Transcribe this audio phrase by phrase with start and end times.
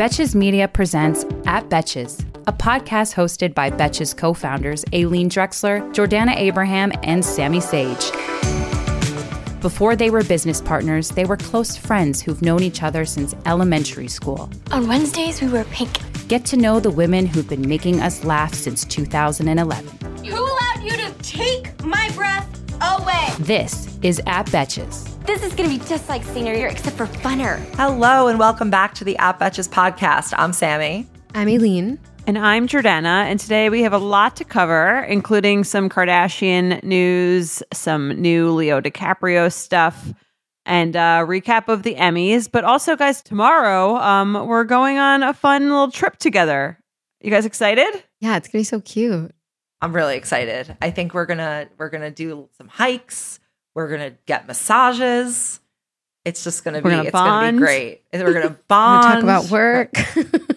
[0.00, 6.34] Betches Media presents At Betches, a podcast hosted by Betches co founders Aileen Drexler, Jordana
[6.36, 8.10] Abraham, and Sammy Sage.
[9.60, 14.08] Before they were business partners, they were close friends who've known each other since elementary
[14.08, 14.48] school.
[14.70, 15.98] On Wednesdays, we wear pink.
[16.28, 19.86] Get to know the women who've been making us laugh since 2011.
[20.24, 22.48] Who allowed you to take my breath
[22.80, 23.34] away?
[23.40, 25.09] This is At Betches.
[25.24, 27.58] This is gonna be just like senior year, except for funner.
[27.76, 30.34] Hello and welcome back to the At Betches podcast.
[30.36, 31.06] I'm Sammy.
[31.34, 31.98] I'm Aileen.
[32.26, 37.62] And I'm Jordana, and today we have a lot to cover, including some Kardashian news,
[37.72, 40.12] some new Leo DiCaprio stuff,
[40.66, 42.50] and a recap of the Emmys.
[42.50, 46.78] But also, guys, tomorrow um, we're going on a fun little trip together.
[47.20, 48.04] You guys excited?
[48.20, 49.32] Yeah, it's gonna be so cute.
[49.82, 50.76] I'm really excited.
[50.82, 53.39] I think we're gonna we're gonna do some hikes.
[53.74, 55.60] We're gonna get massages.
[56.24, 58.02] It's just gonna We're be gonna it's gonna be great.
[58.12, 59.02] We're gonna We're bond.
[59.02, 59.92] gonna talk about work.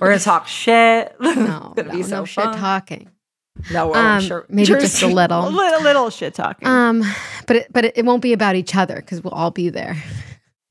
[0.01, 1.15] We're gonna talk shit.
[1.21, 3.09] no, no, be so no shit talking.
[3.71, 4.45] No, we're Um, sure.
[4.49, 5.49] maybe sure- just a A little.
[5.51, 6.67] little, little shit talking.
[6.67, 7.03] Um,
[7.45, 9.95] but it, but it, it won't be about each other because we'll all be there.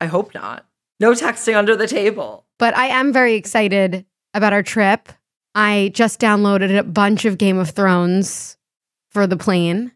[0.01, 0.65] I hope not.
[0.99, 2.45] No texting under the table.
[2.59, 5.09] But I am very excited about our trip.
[5.55, 8.57] I just downloaded a bunch of Game of Thrones
[9.11, 9.91] for the plane.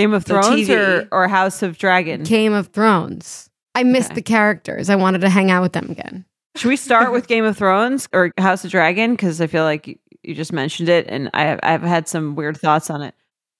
[0.00, 2.22] Game of Thrones or, or House of Dragon?
[2.22, 3.50] Game of Thrones.
[3.74, 4.16] I missed Okay.
[4.16, 4.90] the characters.
[4.90, 6.24] I wanted to hang out with them again.
[6.56, 9.12] Should we start with Game of Thrones or House of Dragon?
[9.12, 12.56] Because I feel like you, you just mentioned it, and I, I've had some weird
[12.56, 13.14] thoughts on it.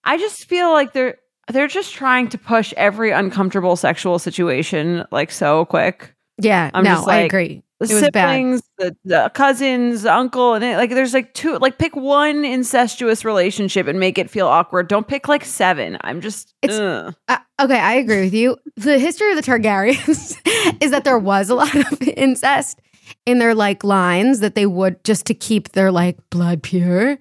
[0.05, 1.17] I just feel like they're
[1.53, 6.15] they're just trying to push every uncomfortable sexual situation like so quick.
[6.41, 7.63] Yeah, I'm no, just I like, agree.
[7.81, 8.29] The It was bad.
[8.35, 11.57] siblings, the, the cousins, the uncle, and it, like there's like two.
[11.59, 14.87] Like pick one incestuous relationship and make it feel awkward.
[14.87, 15.97] Don't pick like seven.
[16.03, 16.55] I'm just.
[16.61, 18.57] It's- Uh, okay, I agree with you.
[18.77, 20.37] The history of the Targaryens
[20.83, 22.81] is that there was a lot of incest
[23.25, 27.19] in their like lines that they would just to keep their like blood pure.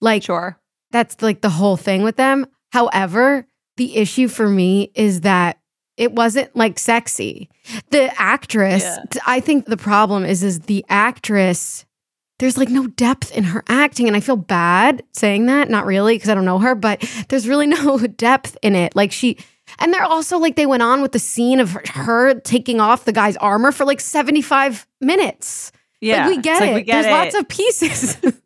[0.00, 0.58] Like sure.
[0.90, 2.46] that's like the whole thing with them.
[2.72, 5.58] However, the issue for me is that
[6.02, 7.48] it wasn't like sexy.
[7.90, 9.04] The actress, Yeah.
[9.26, 11.84] I think the problem is is the actress
[12.38, 16.16] there's like no depth in her acting and I feel bad saying that, not really
[16.16, 18.96] because I don't know her, but there's really no depth in it.
[18.96, 19.36] Like she
[19.78, 23.12] and they're also like they went on with the scene of her, taking off the
[23.12, 25.70] guy's armor for like 75 minutes.
[26.00, 26.74] Yeah, Like we get like, it.
[26.74, 27.10] we get There's it.
[27.10, 28.16] lots of pieces.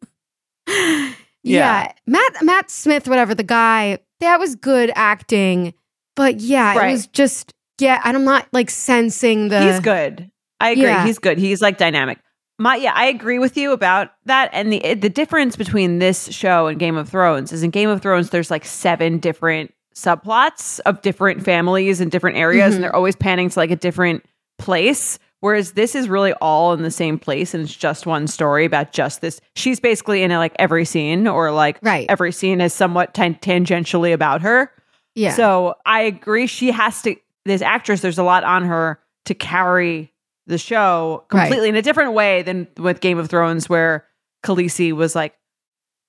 [0.69, 1.13] yeah.
[1.43, 1.93] Yeah.
[2.07, 5.73] Matt Matt Smith, whatever, the guy, that was good acting.
[6.17, 10.31] But yeah, it was just yeah, and I'm not like sensing the he's good.
[10.61, 10.85] I agree.
[10.85, 11.05] Yeah.
[11.05, 11.39] He's good.
[11.39, 12.19] He's like dynamic.
[12.59, 14.49] My yeah, I agree with you about that.
[14.53, 18.01] And the the difference between this show and Game of Thrones is in Game of
[18.01, 22.75] Thrones, there's like seven different subplots of different families and different areas, Mhm.
[22.77, 24.25] and they're always panning to like a different
[24.59, 25.19] place.
[25.41, 28.93] Whereas this is really all in the same place, and it's just one story about
[28.93, 29.39] just this.
[29.55, 32.07] She's basically in like every scene, or like Right.
[32.09, 34.71] every scene is somewhat tan- tangentially about her.
[35.17, 35.33] Yeah.
[35.33, 36.47] So I agree.
[36.47, 40.13] She has to, this actress, there's a lot on her to carry
[40.47, 41.43] the show Right.
[41.47, 44.05] completely in a different way than with Game of Thrones, where
[44.45, 45.35] Khaleesi was like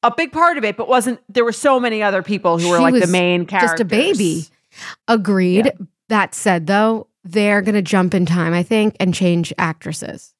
[0.03, 2.79] a big part of it, but wasn't, there were so many other people who were
[2.79, 3.72] like the main characters.
[3.72, 4.45] just a baby.
[5.07, 5.72] Agreed.
[6.09, 10.34] That said though, they're gonna jump in time, I think, and change actresses.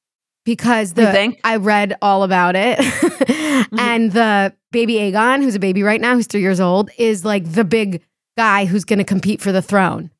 [0.44, 1.36] Because the?
[1.44, 2.78] I read all about it.
[3.58, 3.78] Mm-hmm.
[3.80, 7.52] and the baby Aegon, who's a baby right now, who's three years old, is like
[7.52, 8.02] the big
[8.38, 10.10] guy who's gonna compete for the throne.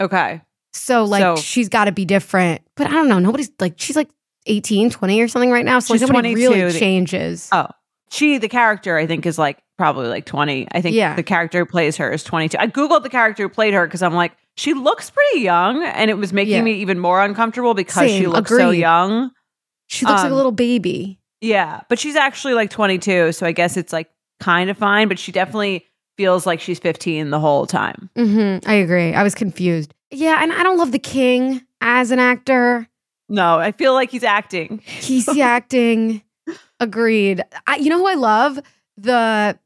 [0.00, 0.40] Okay.
[0.72, 2.62] So like So- she's got to be different.
[2.76, 3.18] But I don't know.
[3.18, 4.08] Nobody's like she's like
[4.46, 5.78] 18, 20 or something right now.
[5.80, 6.50] So like, She's nobody 22.
[6.54, 7.48] really changes.
[7.52, 7.66] Oh,
[8.10, 10.68] she, the character, I think is like probably like 20.
[10.72, 11.14] I think Yeah.
[11.14, 12.56] the character who plays her is 22.
[12.58, 15.84] I Googled the character who played her because I'm like, she looks pretty young.
[15.84, 16.62] And it was making Yeah.
[16.62, 18.30] me even more uncomfortable because she Same.
[18.30, 19.30] looks so young.
[19.88, 21.18] she looks like a um, little baby.
[21.40, 24.08] Yeah, but she's actually like 22, so I guess it's like
[24.40, 25.84] kind of fine, but she definitely
[26.18, 28.10] feels like she's 15 the whole time.
[28.14, 29.14] hmm I agree.
[29.14, 29.94] I was confused.
[30.10, 32.86] Yeah, and I don't love the king as an actor.
[33.30, 34.82] No, I feel like he's acting.
[34.84, 36.22] He's acting.
[36.80, 37.42] Agreed.
[37.66, 38.58] I, you know who I love?
[38.96, 39.58] The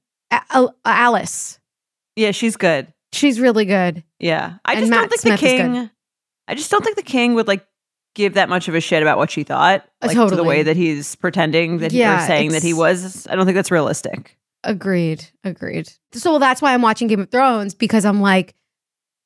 [0.85, 1.59] Alice.
[2.17, 2.93] Yeah, she's good.
[3.13, 4.03] She's really good.
[4.19, 4.55] Yeah.
[4.65, 5.91] I And just Matt don't think Smith the king
[6.49, 7.65] I just don't think the king would like
[8.15, 9.87] give that much of a shit about what she thought.
[10.03, 12.75] Uh, Like to the way that he's pretending that he Yeah, or saying that he
[12.75, 13.27] was.
[13.29, 14.37] I don't think that's realistic.
[14.65, 15.25] Agreed.
[15.45, 15.91] Agreed.
[16.13, 18.55] So that's why I'm watching Game of Thrones because I'm like,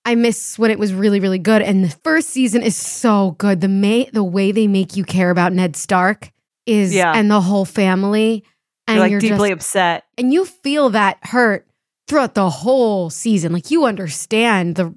[0.05, 1.63] I miss when it was really, really good.
[1.63, 3.61] And the first season is so good.
[3.61, 6.31] The may the way they make you care about Ned Stark
[6.65, 7.13] is Yeah.
[7.15, 8.45] and the whole family.
[8.87, 10.05] And You're like you're deeply just, upset.
[10.17, 11.67] and you feel that hurt
[12.07, 13.53] throughout the whole season.
[13.53, 14.95] Like you understand the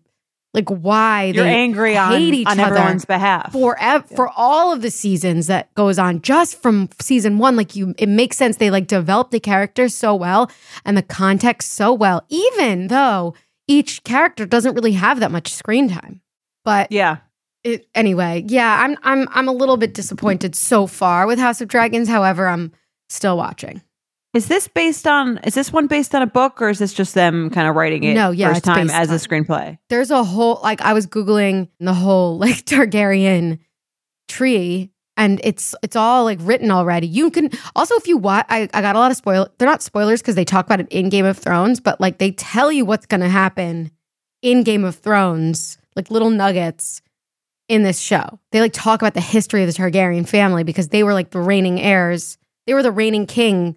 [0.53, 3.51] like why You're they angry on, hate each on other everyone's behalf.
[3.51, 7.75] for ev- for all of the seasons that goes on just from season one like
[7.75, 10.49] you it makes sense they like develop the characters so well
[10.85, 13.33] and the context so well even though
[13.67, 16.21] each character doesn't really have that much screen time
[16.65, 17.17] but yeah.
[17.63, 21.67] it, anyway yeah i'm i'm i'm a little bit disappointed so far with house of
[21.67, 22.71] dragons however i'm
[23.09, 23.81] still watching
[24.33, 25.39] Is this based on?
[25.39, 28.03] Is this one based on a book, or is this just them kind of writing
[28.03, 28.13] it?
[28.13, 29.77] No, yeah, first time as a screenplay.
[29.89, 33.59] there's a whole like I was googling the whole like Targaryen
[34.27, 37.07] tree and it's it's all like written already.
[37.07, 39.81] You can also if you watch I, I got a lot of spoil they're not
[39.81, 42.85] spoilers because they talk about it in Game of Thrones, but like they tell you
[42.85, 43.91] what's gonna happen
[44.41, 47.01] in Game of Thrones, like little nuggets
[47.67, 48.39] in this show.
[48.51, 51.41] They like talk about the history of the Targaryen family because they were like the
[51.41, 52.37] reigning heirs.
[52.65, 53.75] They were the reigning king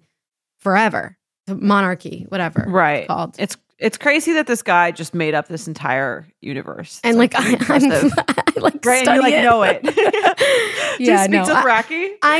[0.63, 1.17] forever.
[1.47, 2.65] The monarchy, whatever.
[2.67, 2.99] Right.
[3.01, 3.35] It's called.
[3.37, 6.99] It's it's crazy that this guy just made up this entire universe.
[6.99, 8.11] It's, and like, I, I'm.
[8.55, 9.43] I like right, and you like it.
[9.43, 9.83] know it.
[10.97, 12.37] Do Yeah, you speak no, I- Dothraki I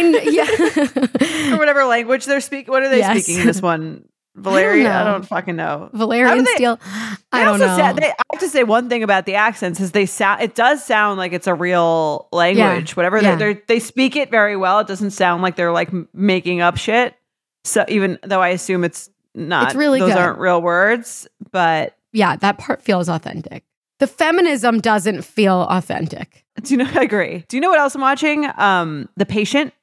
[1.49, 1.53] yeah.
[1.53, 2.71] or whatever language they're speaking?
[2.71, 3.23] What are they Yes.
[3.23, 4.05] speaking in this one?
[4.37, 4.89] Valyrian?
[4.89, 5.11] I know.
[5.11, 5.89] don't, fucking know.
[5.93, 6.77] Valyrian do they- steel.
[6.77, 7.77] They I don't also know.
[7.77, 10.41] sa- they, I have to say one thing about the accents is they sound.
[10.41, 12.95] It does sound like it's a real language.
[12.95, 13.35] Whatever yeah.
[13.35, 14.79] they they speak it very well.
[14.79, 17.15] It doesn't sound like they're like making up shit.
[17.63, 20.17] So even though I assume it's not, It's really those good.
[20.19, 21.27] aren't real words.
[21.51, 23.63] But yeah, that part feels authentic.
[23.99, 26.45] The feminism doesn't feel authentic.
[26.61, 26.89] do you know?
[26.95, 27.45] I agree.
[27.47, 28.45] Do you know what else I'm watching?
[28.57, 29.73] Um, The Patient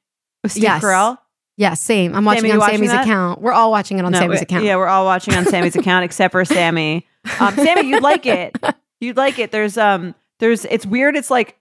[0.43, 0.83] with Steve Yes.
[0.83, 1.17] Carell.
[1.57, 2.15] Yeah, same.
[2.15, 3.03] I'm watching Sammy, on watching Sammy's that?
[3.05, 3.41] account.
[3.41, 4.63] We're all watching it on No, Sammy's we- account.
[4.63, 7.05] Yeah, we're all watching on Sammy's account except for Sammy.
[7.39, 8.55] Um, Sammy, you'd like it.
[8.99, 9.51] You'd like it.
[9.51, 11.15] There's um, there's it's weird.
[11.15, 11.57] It's like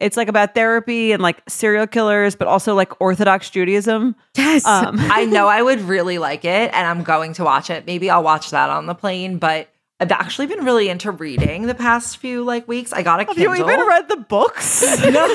[0.00, 4.14] it's like about therapy and like serial killers, but also like Orthodox Judaism.
[4.36, 4.64] Yes.
[4.64, 7.86] Um, I know I would really like it and I'm going to watch it.
[7.86, 9.68] Maybe I'll watch that on the plane, but
[10.00, 12.92] I've actually been really into reading the past few like weeks.
[12.92, 13.56] I got a have Kindle.
[13.56, 14.82] you even read the books?
[15.02, 15.26] no, no,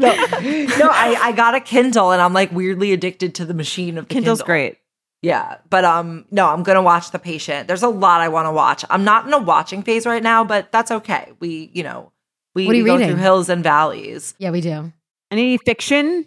[0.00, 0.88] no.
[0.90, 4.14] I, I got a Kindle and I'm like weirdly addicted to the machine of the
[4.14, 4.46] Kindle's Kindle.
[4.46, 4.78] great.
[5.22, 7.68] Yeah, but um, no, I'm gonna watch The Patient.
[7.68, 8.84] There's a lot I want to watch.
[8.90, 11.30] I'm not in a watching phase right now, but that's okay.
[11.38, 12.10] We, you know,
[12.54, 13.10] we, What are we you go reading?
[13.12, 14.34] through hills and valleys.
[14.38, 14.92] yeah, we do.
[15.30, 16.26] Any fiction?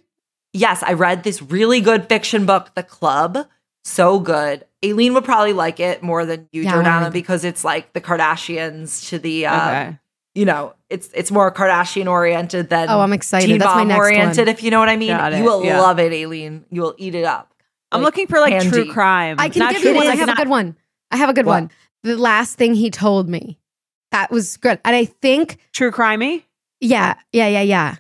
[0.54, 3.48] Yes, I read this really good fiction book, The Club.
[3.84, 4.66] So good.
[4.84, 9.10] Aileen would probably like it more than you, Yeah, Jordana, because it's like the Kardashians
[9.10, 9.98] to the, um, Okay.
[10.34, 13.48] you know, it's it's more Kardashian oriented than Oh, I'm excited.
[13.48, 14.48] Teen That's my Mom next oriented.
[14.48, 14.48] one.
[14.48, 15.80] If you know what I mean, Got you will yeah.
[15.82, 16.66] love it, Aileen.
[16.72, 17.54] You will eat it up.
[17.92, 19.36] I'm Like, looking for like true crime.
[19.40, 20.06] I can Not give true you one.
[20.08, 20.76] I like have a good one.
[21.12, 21.54] I have a good What?
[21.62, 21.72] one.
[22.04, 23.60] The last thing he told me.
[24.12, 24.80] That was good.
[24.86, 26.44] And I think, True crimey.
[26.80, 27.96] yeah, yeah, yeah, yeah.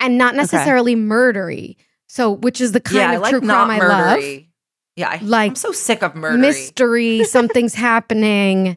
[0.00, 1.76] And not necessarily murdery.
[2.08, 4.20] So, which is the kind yeah, I of like true not crime I love.
[4.96, 6.38] Yeah, I, Like, I'm so sick of murder.
[6.38, 8.76] mystery, something's happening,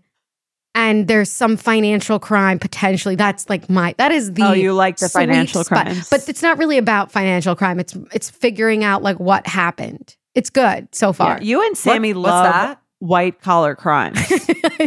[0.74, 3.16] and there's some financial crime potentially.
[3.16, 6.58] That's like my that is the oh, you like the financial crime, But it's not
[6.58, 7.80] really about financial crime.
[7.80, 10.16] It's it's figuring out like what happened.
[10.34, 11.40] It's good so Yeah, far.
[11.42, 12.82] you and Sammy What- what's love that?
[13.00, 14.20] White collar crimes.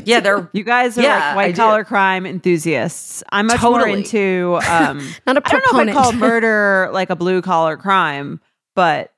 [0.05, 3.23] Yeah, they're You guys are Yeah, like white collar crime enthusiasts.
[3.31, 3.99] I'm much more Totally.
[3.99, 7.77] into um not a I don't know if I call murder like a blue collar
[7.77, 8.41] crime,
[8.77, 9.13] but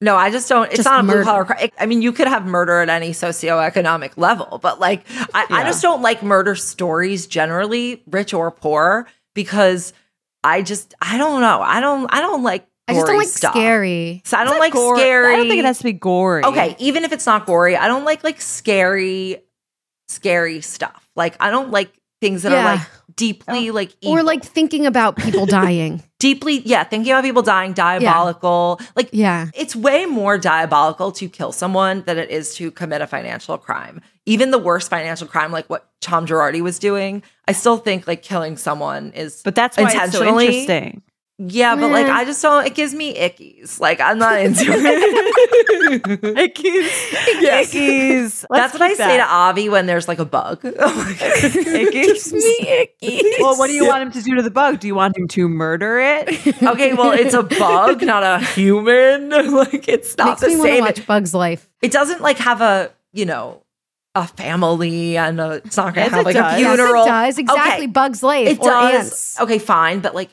[0.00, 0.66] No, I just don't.
[0.66, 1.70] It's Just not a blue collar crime.
[1.80, 5.04] I mean, you could have murder at any socioeconomic level, but like,
[5.34, 9.92] I, I just don't like murder stories generally, rich or poor, because
[10.44, 11.60] I just, I don't know.
[11.62, 12.67] I don't, I don't like.
[12.88, 13.52] I just don't like stuff.
[13.52, 14.22] scary.
[14.24, 15.32] So I don't like gore- scary.
[15.34, 16.44] I don't think it has to be gory.
[16.44, 19.42] Okay, even if it's not gory, I don't like like scary,
[20.08, 21.08] scary stuff.
[21.16, 22.60] Like I don't like things that Yeah.
[22.60, 22.86] are like
[23.16, 23.72] deeply oh.
[23.72, 24.18] like evil.
[24.18, 26.02] Or like thinking about people dying.
[26.18, 28.80] deeply, yeah, thinking about people dying, diabolical.
[28.96, 29.48] Like Yeah.
[29.54, 34.00] it's way more diabolical to kill someone than it is to commit a financial crime.
[34.26, 38.22] Even the worst financial crime, like what Tom Girardi was doing, I still think like
[38.22, 39.42] killing someone is.
[39.44, 40.46] But that's why it's so Intentionally?
[40.46, 41.02] interesting.
[41.38, 42.66] Yeah, but like I just don't.
[42.66, 43.78] It gives me ickies.
[43.80, 46.22] Like I'm not into it.
[46.36, 47.14] Ickies.
[47.40, 47.72] Yes.
[47.72, 48.44] Ickies.
[48.50, 50.60] That's what I say to Avi when there's like a bug.
[50.64, 51.18] Oh my God.
[51.20, 52.32] Ickies.
[52.32, 52.56] me
[53.00, 53.22] icky.
[53.40, 54.80] Well, what do you want him to do to the bug?
[54.80, 56.28] Do you want him to murder it?
[56.62, 59.30] okay, well, it's a bug, not a human.
[59.30, 60.80] like it's not Makes the me same.
[60.84, 61.68] watch Bug's Life.
[61.82, 63.62] It doesn't like have a you know
[64.14, 66.54] a family and a, it's not gonna Yes, have it like does.
[66.54, 67.06] a funeral.
[67.06, 67.56] Yes, it does.
[67.56, 67.84] Exactly.
[67.84, 67.92] Okay.
[67.92, 68.48] Bug's Life.
[68.48, 68.94] It or does.
[68.94, 69.40] Ants.
[69.40, 70.30] Okay, fine, but like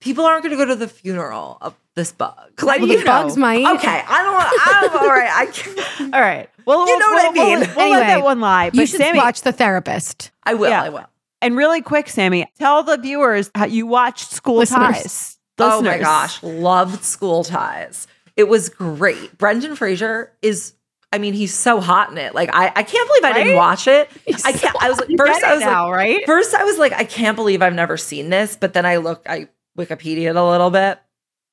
[0.00, 2.34] people aren't gonna go to the funeral of this bug.
[2.62, 3.40] Like Well, you the bugs know.
[3.40, 3.66] might.
[3.76, 4.34] Okay, I don't.
[4.34, 4.48] want
[4.96, 5.30] I'm all right.
[5.32, 6.14] I can't.
[6.14, 6.48] All right.
[6.66, 7.70] Well, You we'll, know what I we'll- we'll- mean.
[7.76, 8.66] We'll, let that one lie.
[8.66, 10.30] You But should Sammy, watch The Therapist.
[10.44, 10.70] I will.
[10.70, 10.82] Yeah.
[10.84, 11.06] I will.
[11.42, 15.02] and really quick, Sammy, tell the viewers how you watched School Listeners.
[15.02, 15.38] Ties.
[15.58, 18.06] Oh my gosh, loved School Ties.
[18.36, 19.36] It was great.
[19.36, 20.74] Brendan Fraser is
[21.12, 22.34] I mean, he's so hot in it.
[22.34, 24.08] Like I, I can't believe I didn't watch it.
[24.44, 24.76] I can't.
[24.80, 26.22] I was like, first I was now, like, right?
[26.26, 28.56] first I was like, I can't believe I've never seen this.
[28.56, 29.48] But then I looked, I
[29.78, 30.98] Wikipedia'd a little bit,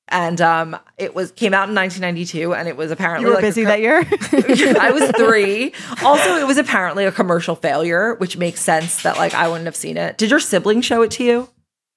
[0.08, 3.42] and um, it was came out in 1992, and it was apparently You were like
[3.42, 3.98] busy co- that year.
[4.80, 5.72] I was three.
[6.04, 9.76] Also, it was apparently a commercial failure, which makes sense that like I wouldn't have
[9.76, 10.18] seen it.
[10.18, 11.48] Did your sibling show it to you?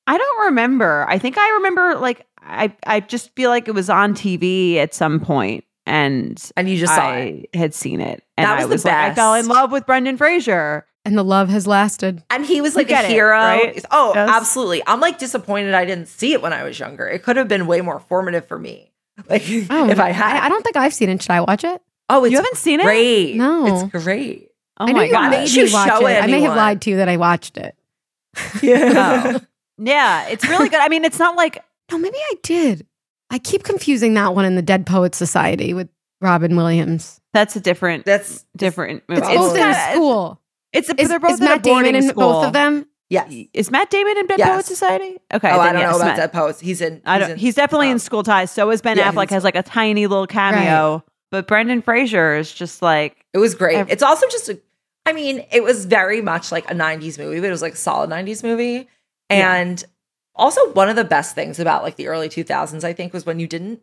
[0.08, 1.06] I don't remember.
[1.08, 4.94] I think I remember like I I just feel like it was on TV at
[4.94, 7.50] some point and And you just saw it.
[7.54, 8.24] I had seen it.
[8.36, 8.86] And That was I the best.
[8.86, 10.86] like, I fell in love with Brendan Fraser.
[11.04, 12.24] And the love has lasted.
[12.30, 13.36] And he was like get a it, hero.
[13.36, 13.84] right?
[13.90, 14.30] Oh, Yes.
[14.30, 14.84] absolutely.
[14.86, 17.08] I'm like disappointed I didn't see it when I was younger.
[17.08, 18.92] It could have been way more formative for me.
[19.30, 20.44] Like Oh, if I had.
[20.44, 21.22] I, don't think I've seen it.
[21.22, 21.82] Should I watch it?
[22.10, 22.84] oh, it's You haven't seen it?
[22.84, 23.36] great.
[23.36, 23.84] No.
[23.92, 24.50] It's great.
[24.80, 25.30] Oh I my you god.
[25.32, 26.24] made you watch show it.
[26.24, 27.76] I may have lied to you that I watched it.
[28.62, 29.38] Yeah.
[29.38, 29.42] Oh.
[29.78, 30.80] yeah, it's really good.
[30.80, 32.86] I mean, it's not like No, maybe I did.
[33.30, 35.90] I keep confusing that one in the Dead Poets Society with
[36.22, 37.20] Robin Williams.
[37.34, 39.22] that's a different That's different movie.
[39.22, 39.48] It's Probably.
[39.50, 40.41] both in a kinda- school.
[40.74, 42.32] It's, Is, they're both is a Matt Damon in school.
[42.34, 42.88] both of them?
[43.10, 43.34] yes.
[43.54, 44.50] Is Matt Damon in Dead Yes.
[44.50, 45.18] Poets Society?
[45.34, 45.50] Okay.
[45.52, 46.62] oh, I don't yes, know about Matt- that post.
[46.62, 47.02] He's in.
[47.06, 47.32] I don't.
[47.32, 47.92] in- He's definitely oh.
[47.92, 48.52] in um, School Ties.
[48.52, 49.30] So is Ben Yeah, Affleck.
[49.32, 53.76] Has like a tiny little cameo, but Brendan Fraser is just like It was great.
[53.78, 54.60] Ev- it's also just a,
[55.06, 57.78] I mean, it was very much like a 90s movie, but it was like a
[57.78, 58.88] solid 90s movie.
[59.30, 59.56] Yeah.
[59.56, 59.84] And
[60.36, 63.40] also one of the best things about like the early 2000s, I think, was when
[63.40, 63.82] you didn't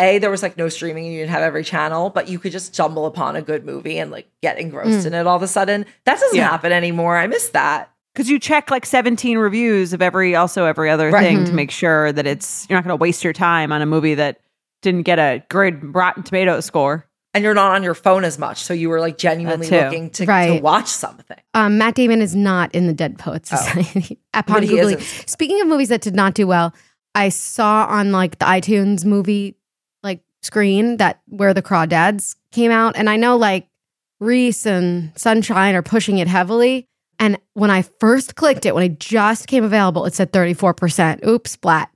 [0.00, 2.52] A, there was like no streaming and you didn't have every channel, but you could
[2.52, 5.06] just stumble upon a good movie and like get engrossed Mm.
[5.06, 5.86] in it all of a sudden.
[6.04, 6.48] That doesn't Yeah.
[6.48, 7.16] happen anymore.
[7.16, 7.90] I miss that.
[8.14, 11.22] because you check like 17 reviews of every also every other Right.
[11.22, 11.54] thing to Mhm.
[11.54, 14.40] make sure that it's you're not going to waste your time on a movie that
[14.82, 17.04] didn't get a good Rotten Tomato score.
[17.34, 18.62] And you're not on your phone as much.
[18.64, 19.76] So you were like genuinely too.
[19.76, 21.36] looking to, to watch something.
[21.54, 23.56] Um, Matt Damon is not in the Dead Poets Oh.
[23.56, 24.18] Society.
[24.34, 25.28] Upon But he Googling.
[25.28, 26.74] Speaking of movies that did not do well,
[27.14, 29.57] I saw on like the iTunes movie like
[30.42, 33.68] screen that where the Crawdads came out, and I know like
[34.20, 36.86] Reese and Sunshine are pushing it heavily.
[37.18, 41.24] And when I first clicked it, when it just came available, it said 34%.
[41.26, 41.90] Oops, splat.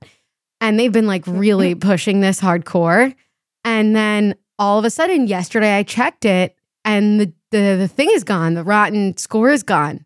[0.59, 3.15] And they've been like really pushing this hardcore.
[3.63, 8.09] And then all of a sudden, yesterday I checked it and the, the, the thing
[8.11, 8.53] is gone.
[8.53, 10.05] The rotten score is gone.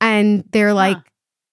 [0.00, 0.98] And they're like,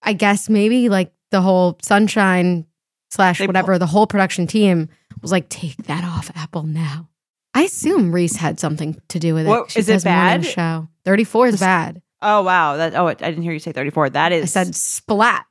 [0.02, 2.66] I guess maybe like the whole Sunshine
[3.10, 4.90] slash They pu- whatever, the whole production team
[5.22, 7.10] was like, take that off Apple now.
[7.54, 9.50] I assume Reese had something to do with it.
[9.50, 10.46] What- She is it bad?
[10.46, 10.88] Show.
[11.06, 12.02] 34 is bad.
[12.22, 14.10] Oh wow, that oh I didn't hear you say 34.
[14.12, 15.46] That is I said splat.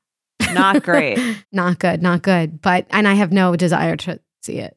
[0.53, 1.19] not great.
[1.53, 2.61] not good, not good.
[2.61, 4.77] But, and I have no desire to see it.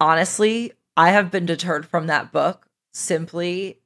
[0.00, 3.78] honestly, I have been deterred from that book simply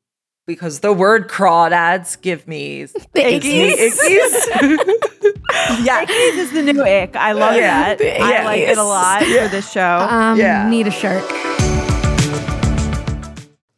[0.46, 3.99] because the word crawdads give me The ickies.
[5.82, 6.04] yeah.
[6.04, 7.14] Ickies is the new ick.
[7.16, 7.94] I love Yeah.
[7.94, 8.00] that.
[8.00, 8.44] I Yeah.
[8.44, 10.06] like it a lot for this show.
[10.11, 10.68] Um, Yeah.
[10.68, 11.23] Need a shirt.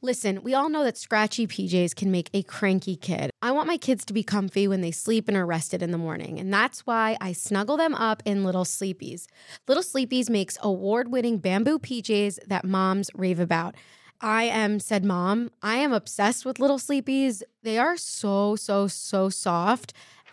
[0.02, 3.30] Listen, we all know that scratchy PJs can make a cranky kid.
[3.40, 5.98] I want my kids to be comfy when they sleep and are rested in the
[5.98, 9.24] morning, and that's why I snuggle them up in Little Sleepies.
[9.66, 13.76] Little Sleepies makes award winning bamboo PJs that moms rave about.
[14.20, 17.42] I am, said mom, I am obsessed with Little Sleepies.
[17.62, 19.94] They are so, so, so soft.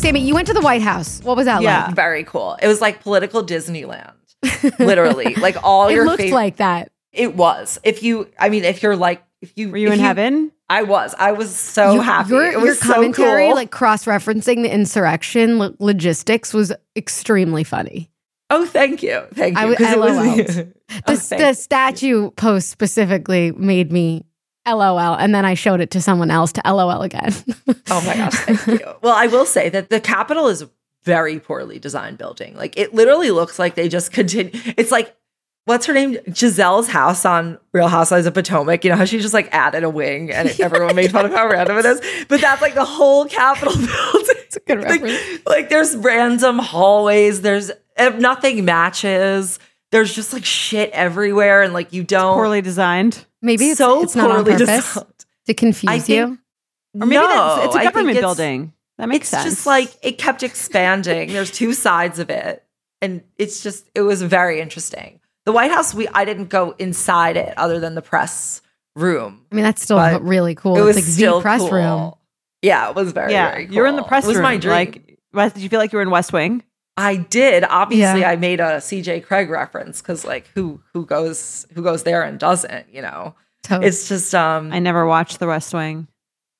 [0.00, 1.20] Sammy, you went to the White House.
[1.22, 1.86] What was that Yeah.
[1.86, 1.94] like?
[1.94, 2.56] Very cool.
[2.62, 4.12] It was like political Disneyland.
[4.78, 5.34] Literally.
[5.40, 6.90] Like all your- It your looked fav- like that.
[7.12, 7.78] it was.
[7.84, 10.52] If you I mean if you're like if you Were you if in heaven?
[10.70, 11.14] I was.
[11.18, 12.30] I was so You- happy.
[12.30, 13.54] Your, it your was so commentary, cool.
[13.54, 18.10] like cross referencing the insurrection lo- logistics, was extremely funny.
[18.48, 19.22] Oh, thank you.
[19.34, 19.72] Thank you.
[19.72, 20.72] I, 'cause it was- LOL'd.
[21.06, 21.54] Oh, The, thank the you.
[21.54, 24.24] statue post specifically made me
[24.66, 27.32] LOL, and then I showed it to someone else to LOL again.
[27.92, 28.86] Oh my gosh, thank you.
[29.02, 30.70] Well, I will say that the Capitol is a
[31.02, 32.54] very poorly designed building.
[32.54, 34.52] Like it literally looks like they just continue.
[34.76, 35.16] It's like
[35.64, 36.16] what's her name?
[36.28, 38.84] Gizelle's house on Real Housewives of Potomac.
[38.84, 41.48] You know how she just like added a wing and everyone made fun of how
[41.48, 42.00] random it is.
[42.28, 44.36] But that's like the whole Capitol building.
[44.44, 45.46] It's a good like, reference.
[45.46, 47.40] like there's random hallways.
[47.42, 49.58] There's eh, nothing matches.
[49.92, 52.34] There's just like shit everywhere, and like you don't.
[52.34, 53.24] Poorly designed.
[53.42, 55.06] Maybe it's, so it's not on poorly purpose designed.
[55.46, 56.38] to confuse think- you.
[57.00, 58.72] Or maybe that's, No, it's a government it's- building.
[58.98, 59.46] That makes sense.
[59.46, 61.32] it's just like it kept expanding.
[61.32, 62.62] There's two sides of it,
[63.00, 65.20] and it's just it was very interesting.
[65.46, 68.60] The White House, we I didn't go inside it other than the press
[68.96, 69.46] room.
[69.50, 70.76] I mean, that's still But really cool.
[70.76, 71.70] It was it's like still the press cool.
[71.70, 72.12] room.
[72.60, 74.08] Yeah, it was very yeah, very you're in the cool.
[74.08, 74.42] press It was room.
[74.42, 74.72] my dream.
[74.74, 76.62] Like, West- did you feel like you were in West Wing?
[77.00, 77.64] I did.
[77.64, 78.30] Obviously, Yeah.
[78.30, 82.38] I made a CJ Cregg reference because like who who goes who goes there and
[82.38, 83.34] doesn't, you know?
[83.70, 86.08] It's just um I never watched The West Wing.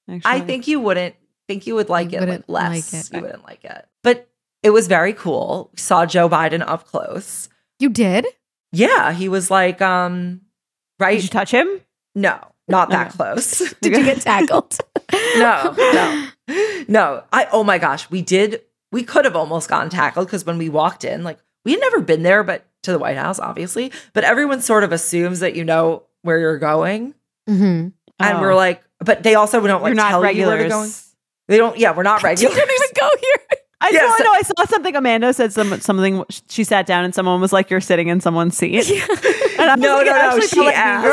[0.09, 0.31] Actually.
[0.31, 1.15] I think you wouldn't
[1.49, 2.93] think you would like You it like less.
[2.93, 3.11] like it.
[3.15, 3.87] You wouldn't like it.
[4.03, 4.29] But
[4.63, 5.71] it was very cool.
[5.73, 7.49] We saw Joe Biden up close.
[7.79, 8.27] you did?
[8.73, 10.43] Yeah, he was like um
[10.99, 11.69] right Did you touch him?
[12.15, 13.17] No, not that Okay.
[13.17, 13.75] close.
[13.81, 14.77] Did you get tackled?
[15.37, 16.29] no, no,
[16.89, 17.25] no.
[17.33, 18.63] I oh my gosh, we did.
[18.93, 22.01] We could have almost gotten tackled because when we walked in, like we had never
[22.01, 23.93] been there, but to the White House, obviously.
[24.15, 27.15] But everyone sort of assumes that you know where you're going,
[27.47, 28.41] hmm and Oh.
[28.41, 30.69] we're like, but they also don't like tell you where regulars.
[31.03, 31.09] to go.
[31.49, 31.79] They don't.
[31.79, 32.57] Yeah, we're not You regulars.
[32.57, 33.59] don't even go here.
[33.83, 34.95] I Yeah, saw, so- no, I saw something.
[34.97, 36.25] Amanda said some something.
[36.49, 38.91] She sat down and someone was like, "You're sitting in someone's seat."
[39.61, 41.05] And I was No, like, no, "It no, she like asked.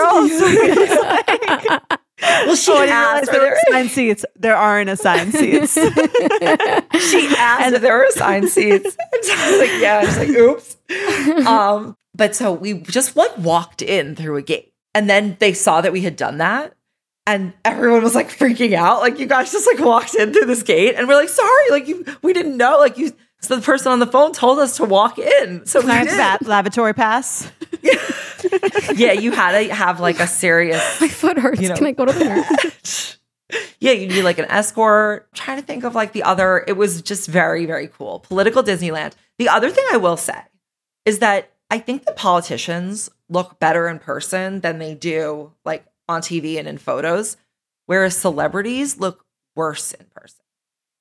[1.59, 1.87] Girls."
[2.21, 3.31] well, she Oh, asked.
[3.31, 4.25] there Are were assigned seats.
[4.35, 5.73] There aren't assigned seats.
[5.75, 8.95] she asked if there were assigned seats.
[9.31, 9.99] I was like, yeah.
[10.01, 10.77] I was like, oops.
[11.47, 15.81] Um, but so we just like walked in through a gate, and then they saw
[15.81, 16.73] that we had done that,
[17.27, 19.01] and everyone was like freaking out.
[19.01, 21.87] Like, you guys just like walked in through this gate, and we're like, sorry, like
[21.87, 22.77] you, we didn't know.
[22.79, 25.89] Like you, so the person on the phone told us to walk in, so Can
[25.89, 26.17] I we have did.
[26.19, 27.51] that lavatory pass?
[28.95, 31.61] Yeah, you had to have like a serious My foot hurts.
[31.61, 31.75] You know.
[31.75, 33.17] Can I go to the nurse?
[33.79, 35.31] yeah, you need like an escort.
[35.33, 36.63] trying to think of like the other.
[36.67, 38.19] It was just very, very cool.
[38.19, 39.13] Political Disneyland.
[39.37, 40.39] The other thing I will say
[41.05, 46.21] is that I think the politicians look better in person than they do like on
[46.21, 47.37] TV and in photos,
[47.85, 50.39] whereas celebrities look worse in person.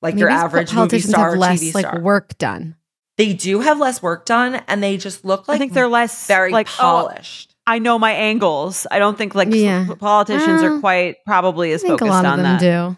[0.01, 2.75] Like your average movie politicians star, have or less TV like work done.
[3.17, 6.27] They do have less work done, and they just look like I think they're less
[6.27, 7.55] very like oh, polished.
[7.65, 8.85] I know my angles.
[8.91, 9.87] I don't think like Yeah.
[9.99, 12.59] politicians are Uh, quite probably I as think a focused lot of on them that.
[12.91, 12.97] do.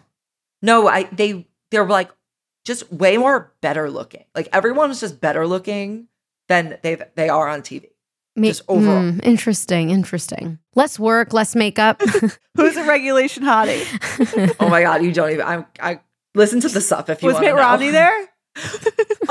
[0.62, 2.10] No, I they they're like
[2.66, 4.24] just way more better looking.
[4.34, 6.08] Like everyone's just better looking
[6.48, 7.86] than they they are on TV.
[8.36, 9.02] Ma- Just overall.
[9.02, 10.58] Mm, interesting, interesting.
[10.76, 12.00] Less work, less makeup.
[12.56, 13.84] Who's a regulation hottie?
[14.60, 15.46] Oh my god, you don't even.
[15.46, 16.00] I I
[16.34, 17.62] listen to the sup if you Was wanna Was Mitt know.
[17.62, 18.28] Romney there?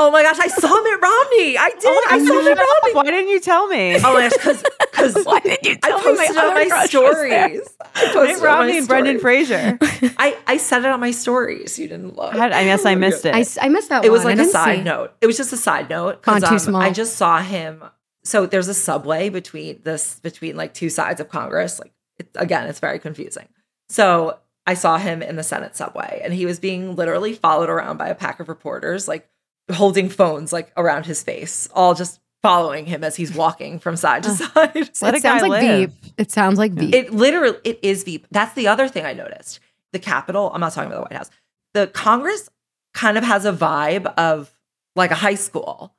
[0.01, 1.57] Oh my gosh, I saw Mitt Romney.
[1.57, 1.83] I did.
[1.83, 2.93] Oh, I saw Mitt Romney.
[2.93, 3.95] Why didn't you tell me?
[4.05, 6.53] Oh my gosh, because because Why didn't you I tell me my posted it on
[6.53, 7.61] my crush was stories.
[7.81, 9.47] I posted Mitt Romney and Brendan stories.
[9.49, 9.77] Fraser.
[10.17, 11.77] I I said it on my stories.
[11.77, 12.33] You didn't look.
[12.33, 13.35] I, I guess I missed it.
[13.35, 14.33] I missed that it was one.
[14.33, 15.11] I like a side note.
[15.19, 16.81] It was just a side note On because too um, small.
[16.81, 17.83] I just saw him.
[18.23, 21.77] So there's a subway between this between like two sides of Congress.
[21.77, 23.49] Like it, again, it's very confusing.
[23.89, 27.97] So I saw him in the Senate subway, and he was being literally followed around
[27.97, 29.27] by a pack of reporters, like
[29.71, 34.23] holding phones like around his face, all just following him as he's walking from side
[34.23, 34.75] to side.
[35.01, 35.91] Let it sounds like live.
[35.91, 36.13] Veep.
[36.17, 36.93] It sounds like Veep.
[36.93, 38.27] It literally it is Veep.
[38.31, 39.59] That's the other thing I noticed.
[39.91, 41.31] The Capitol, I'm not talking about the White House.
[41.73, 42.49] The Congress
[42.93, 44.53] kind of has a vibe of
[44.95, 45.95] like a high school.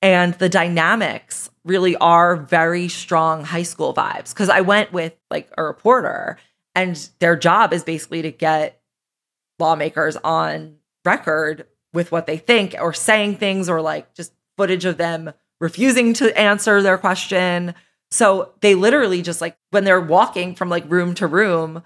[0.00, 4.32] And the dynamics really are very strong high school vibes.
[4.34, 6.38] Cause I went with like a reporter,
[6.78, 8.80] and their job is basically to get
[9.58, 14.96] lawmakers on record with what they think or saying things or like just footage of
[14.96, 17.74] them refusing to answer their question.
[18.12, 21.82] So they literally just like when they're walking from like room to room,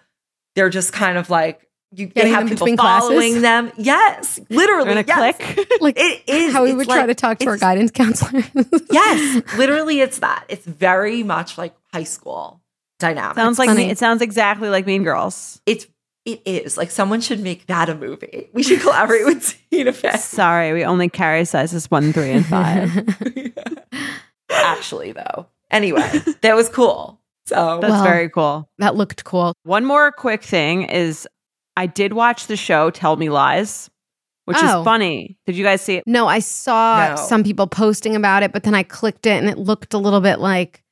[0.54, 3.08] they're just kind of like you they have people classes?
[3.08, 3.72] following them.
[3.78, 4.84] Yes, literally.
[4.84, 5.36] They're in a yes.
[5.36, 5.68] click.
[5.80, 8.44] like It is how we would like- try to talk to our guidance counselor.
[8.90, 10.44] Yes, literally, it's that.
[10.48, 12.61] It's very much like high school
[13.02, 13.36] dynamic.
[13.36, 13.84] Sounds like funny.
[13.84, 15.60] me, it sounds exactly like Mean Girls.
[15.66, 15.86] it's
[16.24, 18.48] it is like someone should make that a movie.
[18.54, 20.16] We should collaborate with Tina Fey.
[20.16, 22.90] Sorry, we only carry sizes one, three, and five.
[24.50, 25.46] Actually, though.
[25.70, 26.08] Anyway,
[26.42, 27.20] that was cool.
[27.46, 28.68] So That's Well- very cool.
[28.78, 29.54] that looked cool.
[29.64, 31.26] One more quick thing is
[31.76, 33.90] I did watch the show Tell Me Lies,
[34.44, 34.80] which Oh.
[34.80, 35.38] is funny.
[35.46, 36.04] Did you guys see it?
[36.06, 37.16] No, I saw No.
[37.16, 40.20] some people posting about it, but then I clicked it and it looked a little
[40.20, 40.84] bit like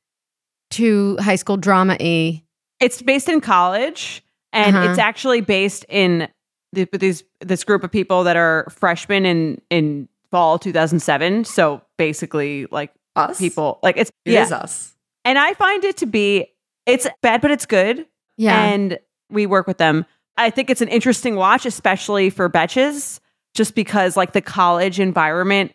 [0.71, 2.43] too high school drama y.
[2.79, 4.89] It's based in college and Uh-huh.
[4.89, 6.27] it's actually based in
[6.73, 11.43] th- these this group of people that are freshmen in in fall 2007.
[11.45, 14.43] So basically like us people like it's It yeah.
[14.43, 14.95] is us.
[15.25, 16.47] And I find it to be
[16.87, 18.07] it's bad, but it's good.
[18.37, 18.59] Yeah.
[18.63, 18.97] And
[19.29, 20.05] we work with them.
[20.37, 23.19] I think it's an interesting watch, especially for Betches,
[23.53, 25.73] just because like the college environment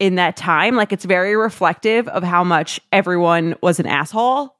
[0.00, 4.56] in that time, like it's very reflective of how much everyone was an asshole.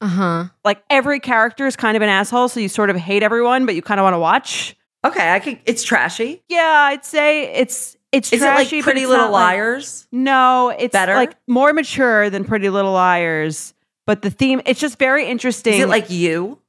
[0.00, 0.44] uh huh.
[0.64, 3.74] Like every character is kind of an asshole, so you sort of hate everyone, but
[3.74, 4.74] you kind of want to watch.
[5.04, 5.58] Okay, I could.
[5.66, 6.42] It's trashy.
[6.48, 10.06] Yeah, I'd say it's it's Is trashy, it like Pretty Little not, like- Liars?
[10.12, 11.14] no, it's Better?
[11.14, 13.74] like more mature than Pretty Little Liars.
[14.06, 15.74] But the theme, it's just very interesting.
[15.74, 16.60] Is it like you?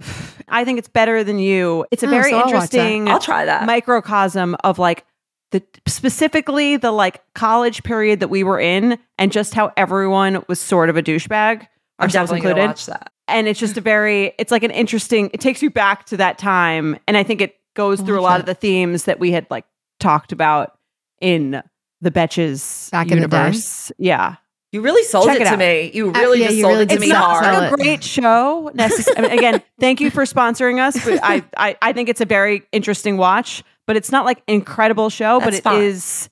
[0.48, 1.86] I think it's better than you.
[1.90, 3.66] It's a Oh, very so I'll interesting I'll try that.
[3.66, 5.04] microcosm of like
[5.54, 10.60] the specifically the like college period that we were in and just how everyone was
[10.60, 11.60] sort of a douchebag,
[11.98, 12.66] I'm ourselves definitely included.
[12.68, 13.10] watch that.
[13.28, 16.36] And it's just a very it's like an interesting it takes you back to that
[16.38, 18.40] time and I think it goes I'll through a lot it.
[18.40, 19.64] of the themes that we had like
[20.00, 20.76] talked about
[21.20, 21.62] in
[22.00, 23.36] the Betches Back in the day?
[23.38, 23.90] universe.
[23.98, 24.36] Yeah.
[24.72, 25.90] You really sold Check it, it to me.
[25.94, 27.44] You Uh, really yeah, just you sold really it to did me sell- hard.
[27.44, 28.70] sell Not a great show.
[28.74, 31.02] Necess- I mean, again, thank you for sponsoring us.
[31.04, 33.62] But I, I, I think it's a very interesting watch.
[33.86, 35.82] But it's not like incredible show, but That's it fine.
[35.82, 36.28] is.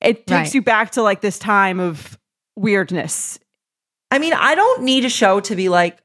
[0.00, 0.54] It takes Right.
[0.54, 2.18] you back to like this time of
[2.56, 3.38] weirdness.
[4.10, 5.98] I mean, I don't need a show to be like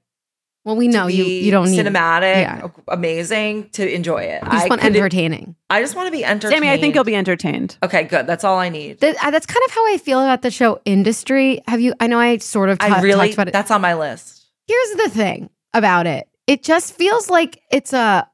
[0.63, 1.23] Well, we know you.
[1.25, 1.85] be You don't need.
[1.85, 2.67] cinematic, yeah.
[2.87, 4.41] amazing to enjoy it.
[4.43, 5.55] You just I want could- entertaining.
[5.69, 6.57] I just want to be entertained.
[6.63, 7.77] Sammy, I think you'll be entertained.
[7.83, 8.03] okay.
[8.03, 8.27] Good.
[8.27, 8.99] That's all I need.
[9.01, 11.61] That, uh, that's kind of how I feel about the show industry.
[11.67, 11.93] Have you?
[11.99, 13.27] I know I sort of ta- I really.
[13.27, 13.51] talked about it.
[13.53, 14.45] That's on my list.
[14.67, 16.27] Here's the thing about it.
[16.47, 18.27] It just feels like it's a.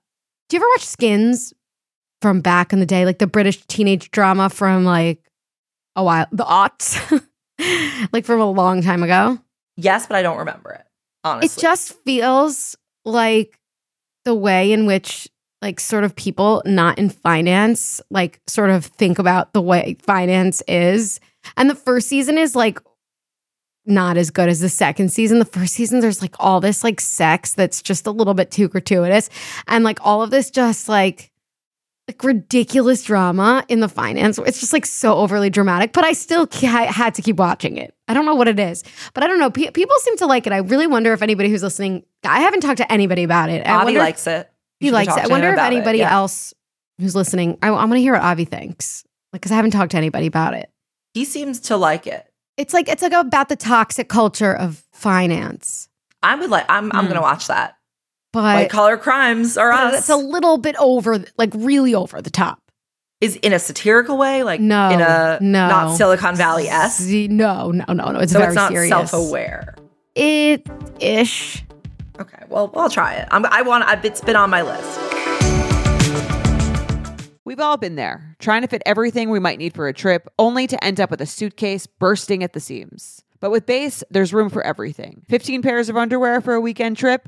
[0.50, 1.54] Do you ever watch Skins
[2.22, 5.20] from back in the day, like the British teenage drama from like
[5.96, 6.98] a while, the aughts,
[8.14, 9.40] like from a long time ago?
[9.78, 10.86] Yes, but I don't remember it.
[11.24, 13.60] Honestly, It just feels like
[14.26, 15.28] the way in which
[15.62, 20.62] like sort of people not in finance like sort of think about the way finance
[20.68, 21.20] is.
[21.58, 22.80] And the first season is like
[23.86, 25.40] not as good as the second season.
[25.40, 28.68] The first season there's like all this like sex that's just a little bit too
[28.68, 29.30] gratuitous
[29.68, 31.31] and like all of this just like
[32.08, 34.38] like ridiculous drama in the finance.
[34.40, 37.94] It's just like so overly dramatic, but I still ca- had to keep watching it.
[38.08, 38.84] I don't know what it is,
[39.14, 39.50] but I don't know.
[39.52, 40.54] Pe- people seem to like it.
[40.54, 42.04] I really wonder if anybody who's listening.
[42.24, 43.66] I haven't talked to anybody about it.
[43.66, 44.52] I Avi wonder if- likes it.
[44.80, 45.24] You he likes it.
[45.24, 45.62] I wonder if it.
[45.62, 46.12] anybody Yeah.
[46.14, 46.54] else
[47.00, 47.58] who's listening.
[47.62, 50.26] I, I'm going to hear what Avi thinks, like because I haven't talked to anybody
[50.26, 50.72] about it.
[51.14, 52.26] He seems to like it.
[52.58, 55.88] It's like it's like about the toxic culture of finance,
[56.24, 56.66] I would like.
[56.68, 56.92] I'm.
[56.94, 57.10] I'm Hmm.
[57.10, 57.76] gonna watch that.
[58.34, 60.00] But White collar crimes are but us.
[60.00, 62.60] it's a little bit over, like really over the top.
[63.20, 65.68] is in a satirical way, like No, in a no.
[65.68, 67.02] not Silicon Valley s.
[67.02, 68.20] No, no, no, no.
[68.20, 68.90] It's So very it's not serious.
[68.90, 69.76] self-aware.
[70.16, 70.66] It
[71.02, 71.64] ish.
[72.20, 73.28] Okay, well, I'll try it.
[73.32, 73.84] I'm, I want.
[73.84, 75.00] I, it's been on my list.
[77.44, 80.68] We've all been there, trying to fit everything we might need for a trip, only
[80.68, 83.24] to end up with a suitcase bursting at the seams.
[83.42, 85.24] But with Béis, there's room for everything.
[85.28, 87.28] 15 pairs of underwear for a weekend trip?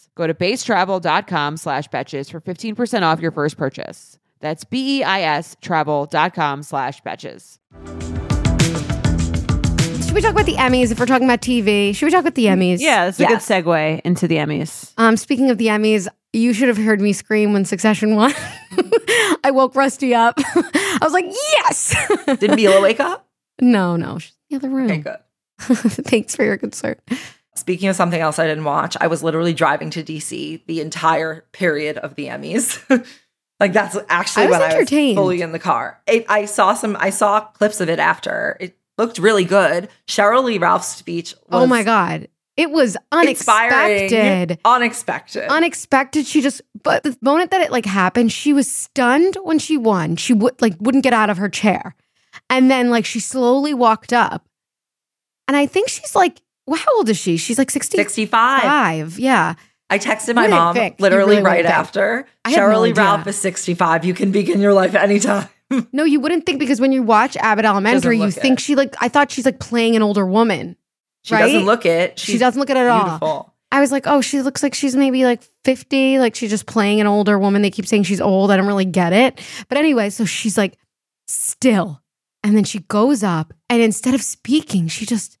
[0.15, 4.17] Go to beistravel.com slash betches for 15% off your first purchase.
[4.39, 7.59] That's B-E-I-S travel.com slash betches.
[10.05, 11.95] Should we talk about the Emmys if we're talking about TV?
[11.95, 12.79] Should we talk about the Emmys?
[12.81, 14.91] Yeah, that's a good segue into the Emmys.
[14.97, 18.33] Um, speaking of the Emmys, you should have heard me scream when Succession won.
[19.43, 20.35] I woke Rusty up.
[20.45, 21.95] I was like, yes.
[22.39, 23.27] Did Mila wake up?
[23.61, 24.91] no, no, she's in the other room.
[24.91, 25.17] Okay, good.
[26.05, 26.95] Thanks for your concern.
[27.55, 31.45] Speaking of something else I didn't watch, I was literally driving to DC the entire
[31.51, 32.79] period of the Emmys.
[33.59, 36.01] like that's actually I was when I was fully in the car.
[36.07, 36.95] It, I saw some.
[36.99, 38.57] I saw clips of it after.
[38.59, 39.89] It looked really good.
[40.07, 41.33] Sheryl Lee Ralph's speech.
[41.49, 44.59] Was oh my god, it was unexpected.
[44.63, 45.47] unexpected.
[45.49, 46.25] Unexpected.
[46.25, 50.15] She just, but the moment that it like happened, she was stunned when she won.
[50.15, 51.95] She would like wouldn't get out of her chair,
[52.49, 54.47] and then like she slowly walked up,
[55.47, 57.37] and I think she's like, well, how old is she?
[57.37, 58.61] She's like sixty Sixty-five.
[58.63, 59.19] five.
[59.19, 59.53] Yeah.
[59.89, 60.95] I texted my What did it mom?
[60.99, 62.25] Literally really right after.
[62.45, 63.03] Have no Sheryl Lee idea.
[63.03, 64.05] Ralph is 65.
[64.05, 65.47] You can begin your life anytime.
[65.93, 68.61] No, you wouldn't think because when you watch Abbott Elementary, you think it.
[68.61, 70.75] she like I thought she's like playing an older woman.
[71.23, 71.41] She Right?
[71.43, 72.19] doesn't look it.
[72.19, 73.03] she doesn't look at it at all.
[73.05, 73.53] beautiful.
[73.71, 76.99] I was like, oh, she looks like she's maybe like 50, like she's just playing
[76.99, 77.61] an older woman.
[77.61, 78.51] They keep saying she's old.
[78.51, 79.39] I don't really get it.
[79.69, 80.77] But anyway, so she's like
[81.27, 82.01] still.
[82.43, 85.37] And then she goes up and instead of speaking, she just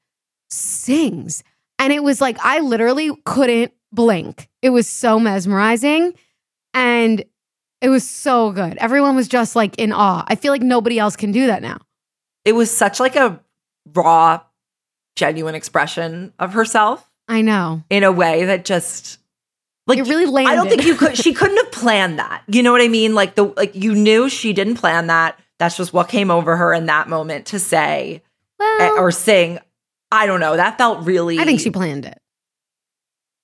[0.51, 1.43] sings.
[1.79, 4.49] And it was like, I literally couldn't blink.
[4.61, 6.13] It was so mesmerizing.
[6.73, 7.23] And
[7.81, 8.77] it was so good.
[8.77, 10.23] Everyone was just like in awe.
[10.27, 11.79] I feel like nobody else can do that now.
[12.45, 13.39] It was such like a
[13.93, 14.41] raw,
[15.15, 17.83] genuine expression of herself I know.
[17.89, 19.17] in a way that just
[19.87, 20.51] like It really landed.
[20.51, 21.17] I don't think you could.
[21.17, 22.43] She couldn't have planned that.
[22.47, 23.15] You know what I mean?
[23.15, 25.39] Like the like you knew she didn't plan that.
[25.59, 28.21] That's just what came over her in that moment to say
[28.59, 29.59] Well, or sing.
[30.11, 30.55] I don't know.
[30.57, 31.39] That felt really.
[31.39, 32.17] I think she planned it.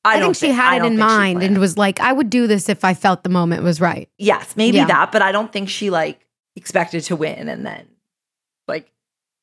[0.06, 2.48] I, don't think she thi- had it in mind and was like, I would do
[2.48, 4.10] this if I felt the moment was right.
[4.18, 4.86] yes, maybe Yeah.
[4.86, 6.26] that, but I don't think she like
[6.56, 7.88] expected to win and then
[8.70, 8.90] like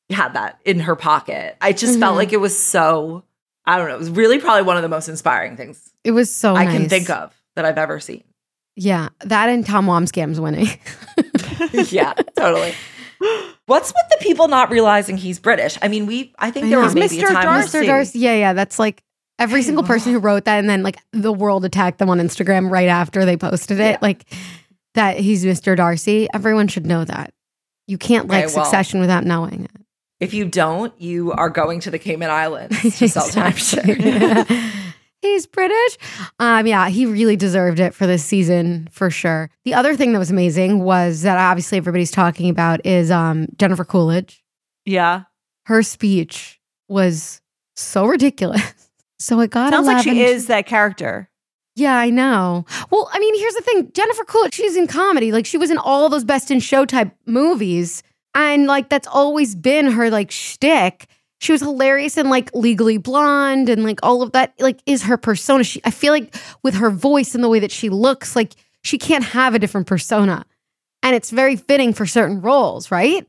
[0.09, 1.55] had that in her pocket.
[1.61, 2.17] I just felt Mhm.
[2.17, 3.23] like it was so.
[3.67, 3.95] I don't know.
[3.95, 6.87] It was really probably one of the most inspiring things It was so I can
[6.89, 8.23] think of that I've ever seen.
[8.75, 10.67] Yeah, that and Tom Wambsgans's winning.
[11.89, 12.73] yeah, totally.
[13.65, 15.77] What's with the people not realizing he's British?
[15.81, 16.85] I mean, we I think I there know.
[16.85, 17.29] was maybe Mr.
[17.29, 17.77] a time Darcy.
[17.79, 17.85] Mr.
[17.85, 19.01] Darcy, yeah, yeah, that's like
[19.39, 22.69] every single person who wrote that, and then like the world attacked them on Instagram
[22.69, 23.97] right after they posted it, Yeah.
[24.01, 24.25] like
[24.93, 25.75] that he's Mr.
[25.75, 26.27] Darcy.
[26.33, 27.33] Everyone should know that.
[27.87, 29.71] You can't like Okay, well- Succession without knowing it.
[30.21, 34.45] If you don't, you are going to the Cayman Islands to sell timeshare.
[35.25, 35.97] He's British.
[36.39, 39.49] Um, yeah, he really deserved it for this season for sure.
[39.63, 43.83] The other thing that was amazing was that obviously everybody's talking about is um, Jennifer
[43.83, 44.43] Coolidge.
[44.85, 45.23] Yeah.
[45.65, 47.41] Her speech was
[47.75, 48.61] so ridiculous.
[49.17, 51.29] So it got Sounds like she is that character.
[51.75, 52.65] Yeah, I know.
[52.91, 55.31] Well, I mean, here's the thing: Jennifer Coolidge, she's in comedy.
[55.31, 58.03] Like she was in all those Best in Show type movies,
[58.35, 61.07] and like that's always been her like shtick.
[61.45, 64.55] She was hilarious and like Legally Blonde, and like all of that.
[64.59, 65.63] Like is her persona.
[65.63, 68.97] She, I feel like with her voice and the way that she looks, like she
[68.97, 70.43] can't have a different persona,
[71.03, 73.27] and it's very fitting for certain roles, right?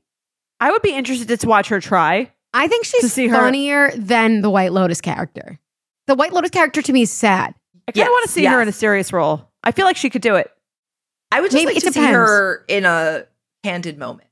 [0.61, 2.33] I would be interested to watch her try.
[2.55, 5.59] I think she's To see her- funnier than the White Lotus character.
[6.07, 7.55] The White Lotus character to me is sad.
[7.87, 9.47] I kind of Yes, want to see her in a serious role.
[9.63, 10.51] I feel like she could do it.
[11.31, 13.27] I would just Maybe like it to see her in a
[13.63, 14.29] candid moment.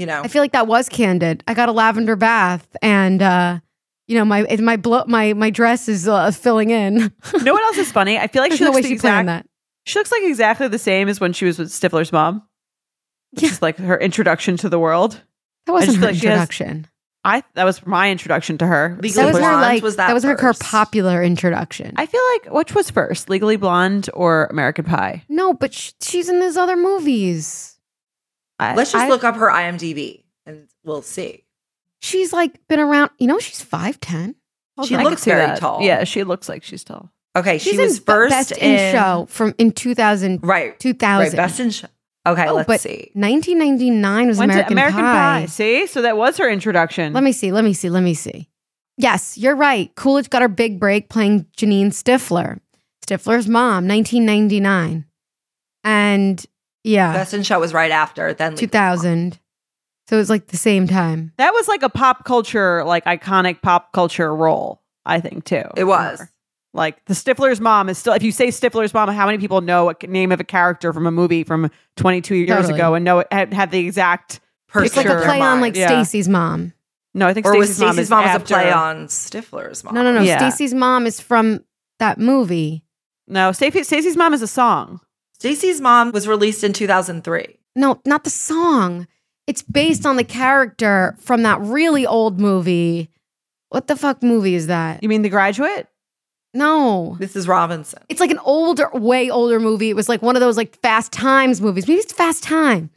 [0.00, 1.44] You know, I feel like that was candid.
[1.46, 3.60] I got a lavender bath, and uh,
[4.08, 7.12] you know my my blo- my my dress is uh, filling in.
[7.34, 8.16] You know what else is funny?
[8.18, 9.26] I feel like There's she no looks way the she exact.
[9.26, 9.46] that.
[9.84, 12.42] She looks like exactly the same as when she was with Stifler's mom.
[13.32, 13.50] Which Yeah.
[13.50, 15.20] is like her introduction to the world.
[15.66, 16.86] That wasn't her like she has- introduction.
[17.22, 18.96] I that was my introduction to her.
[19.02, 21.92] Legally That was her Blonde like was that, that was her, her popular introduction.
[21.96, 25.24] I feel like which was first, Legally Blonde or American Pie?
[25.28, 27.76] no, but sh- she's in these other movies.
[28.60, 31.44] I, let's just I- look up her IMDb and we'll see.
[32.00, 33.10] She's like been around.
[33.18, 34.34] You know, she's five ten.
[34.86, 35.58] She I looks very that.
[35.58, 35.82] tall.
[35.82, 37.10] Yeah, she looks like she's tall.
[37.36, 41.28] Okay, She's she was in first Best in, Show from in 2000, Right, 2000.
[41.28, 41.36] right.
[41.36, 41.86] Best in show.
[42.26, 43.10] Okay, Oh, let's but see.
[43.14, 45.40] 1999 was Went American, American Pie.
[45.42, 45.46] Pie.
[45.46, 47.12] See, so that was her introduction.
[47.12, 47.52] Let me see.
[47.52, 47.88] Let me see.
[47.90, 48.48] Let me see.
[48.96, 49.94] Yes, you're right.
[49.94, 52.58] Coolidge got her big break playing Janine Stifler,
[53.06, 55.04] Stifler's mom, 1999.
[55.84, 56.44] And
[56.84, 58.32] yeah, Best in show was right after.
[58.34, 59.38] Then Legally 2000.
[60.08, 61.32] So it was like the same time.
[61.36, 64.82] that was like a pop culture, like iconic pop culture role.
[65.06, 65.62] I think too.
[65.76, 66.20] It was.
[66.72, 68.12] Like the Stifler's mom is still.
[68.12, 71.06] If you say Stifler's mom, how many people know a name of a character from
[71.06, 72.74] a movie from 22 years Totally.
[72.74, 74.40] ago and know it had, had the exact?
[74.68, 75.22] Person It's like a Sure.
[75.24, 75.88] play on like Yeah.
[75.88, 76.72] Stacy's mom.
[77.12, 79.06] No, I think Or was Stacey's mom Stacey's is mom was a after- play on
[79.08, 79.94] Stifler's mom?
[79.96, 80.20] No, no, no.
[80.20, 80.38] Yeah.
[80.48, 81.64] Stacy's mom is from
[81.98, 82.84] that movie.
[83.26, 85.00] No, Stacey, Stacey's mom is a song.
[85.40, 87.56] Stacey's mom was released in 2003.
[87.76, 89.06] No, not the song.
[89.46, 93.08] It's based on the character from that really old movie.
[93.70, 95.02] What the fuck movie is that?
[95.02, 95.88] You mean The Graduate?
[96.52, 97.16] No.
[97.20, 98.02] This is Robinson.
[98.08, 99.88] It's like an older, way older movie.
[99.90, 101.86] It was like one of those like Fast Times movies.
[101.88, 102.90] Maybe it's Fast Time.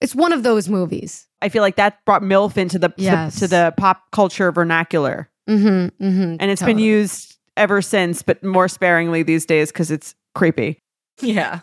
[0.00, 1.26] It's one of those movies.
[1.42, 3.38] I feel like that brought MILF into the to- Yes.
[3.40, 6.04] to, the pop culture vernacular, Mm-hmm.
[6.04, 6.36] Mm-hmm.
[6.40, 10.80] and it's been used ever since, but more sparingly these days because it's creepy.
[11.20, 11.60] Yeah.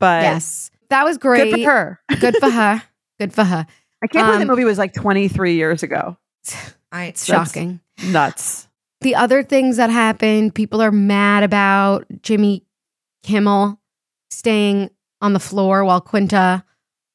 [0.00, 0.70] But Yes.
[0.90, 1.50] That was great.
[1.52, 2.00] good for her.
[2.20, 2.82] Good for her.
[3.18, 3.66] Good for her.
[4.02, 6.16] I can't believe Um, the movie was like 23 years ago.
[6.92, 7.80] I, It's shocking.
[8.06, 8.68] Nuts.
[9.00, 12.64] The other things that happened, people are mad about Jimmy
[13.22, 13.80] Kimmel
[14.30, 16.64] staying on the floor while Quinta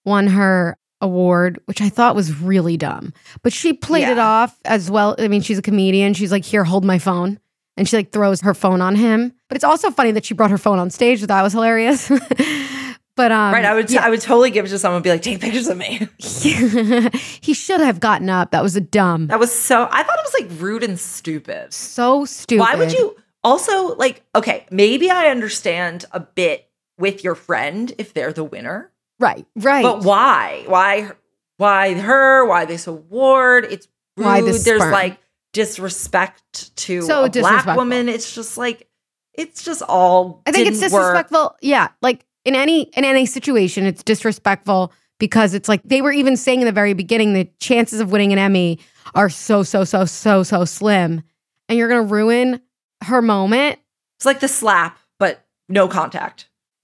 [0.05, 3.13] won her award, which I thought was really dumb.
[3.41, 5.15] But she played it off as well.
[5.19, 6.13] I mean, she's a comedian.
[6.13, 7.39] She's like, here, hold my phone.
[7.77, 9.33] And she like throws her phone on him.
[9.49, 11.21] But it's also funny that she brought her phone on stage.
[11.21, 12.09] That was hilarious.
[13.15, 13.65] but um, right.
[13.65, 14.05] I would yeah.
[14.05, 16.07] I would totally give it to someone and be like, take pictures of me.
[16.19, 18.51] he should have gotten up.
[18.51, 21.73] That was a dumb, That was so I thought it was like rude and stupid.
[21.73, 22.61] so stupid.
[22.61, 28.13] Why would you also like okay, maybe I understand a bit with your friend if
[28.13, 28.91] they're the winner.
[29.19, 29.83] Right, right.
[29.83, 30.63] But why?
[30.67, 31.11] Why
[31.57, 32.45] why her?
[32.45, 33.67] Why this award?
[33.69, 34.25] It's rude.
[34.25, 34.91] Why this There's sperm?
[34.91, 35.19] like
[35.53, 38.09] disrespect to So a black woman.
[38.09, 38.87] It's just like
[39.33, 41.01] it's just all I think it's didn't work.
[41.03, 41.55] disrespectful.
[41.61, 46.35] Yeah, like in any in any situation, it's disrespectful because it's like they were even
[46.35, 48.79] saying in the very beginning the chances of winning an Emmy
[49.15, 51.23] are so so so so so slim,
[51.69, 52.59] and you're gonna ruin
[53.03, 53.79] her moment.
[54.17, 56.47] It's like the slap, but no contact.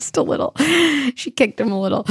[0.00, 0.54] Just a little.
[1.14, 2.04] She kicked him a little.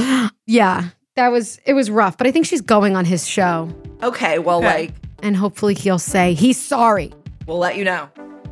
[0.46, 3.68] Yeah, that was it was rough, but I think she's going on his show,
[4.02, 4.66] Okay, well, Okay.
[4.66, 7.12] like and hopefully he'll say he's sorry.
[7.46, 8.08] we'll let you know.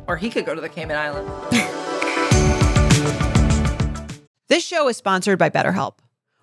[0.07, 1.31] Or he could go to the Cayman Islands.
[4.47, 5.95] This show is sponsored by BetterHelp.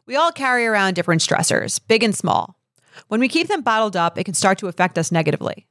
[0.07, 2.59] We all carry around different stressors, big and small.
[3.07, 5.67] When we keep them bottled up, it can start to affect us negatively.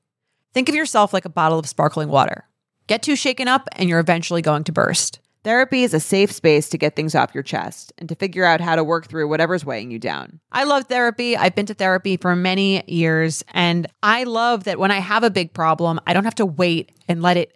[0.53, 2.47] Think of yourself like a bottle of sparkling water.
[2.87, 5.19] Get too shaken up, and you're eventually going to burst.
[5.43, 8.61] Therapy is a safe space to get things off your chest and to figure out
[8.61, 10.39] how to work through whatever's weighing you down.
[10.51, 11.35] I love therapy.
[11.35, 15.31] I've been to therapy for many years, and I love that when I have a
[15.31, 17.55] big problem, I don't have to wait and let it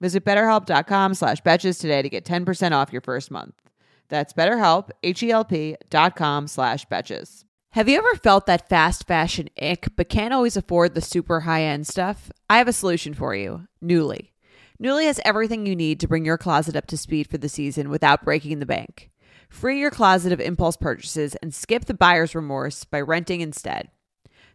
[0.00, 3.54] Visit betterhelp.com slash betches today to get 10% off your first month.
[4.08, 7.44] That's betterhelp, H-E-L-P dot com slash betches.
[7.74, 11.86] Have you ever felt that fast fashion ick but can't always afford the super high-end
[11.86, 12.32] stuff?
[12.48, 13.68] I have a solution for you.
[13.82, 14.30] Nuuly.
[14.82, 17.88] Nuuly has everything you need to bring your closet up to speed for the season
[17.90, 19.10] without breaking the bank.
[19.48, 23.90] Free your closet of impulse purchases and skip the buyer's remorse by renting instead.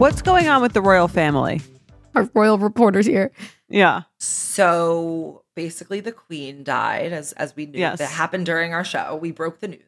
[0.00, 1.60] what's going on with the royal family?
[2.14, 3.30] Our royal reporters here.
[3.68, 4.02] Yeah.
[4.18, 7.78] So basically, the queen died, as as we knew.
[7.78, 7.98] Yes.
[7.98, 9.16] That happened during our show.
[9.16, 9.82] We broke the news.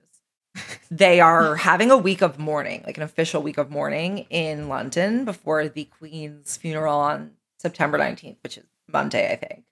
[0.90, 5.25] They are having a week of mourning, like an official week of mourning in London
[5.25, 9.64] before the queen's funeral on September 19th, which is Monday, I think.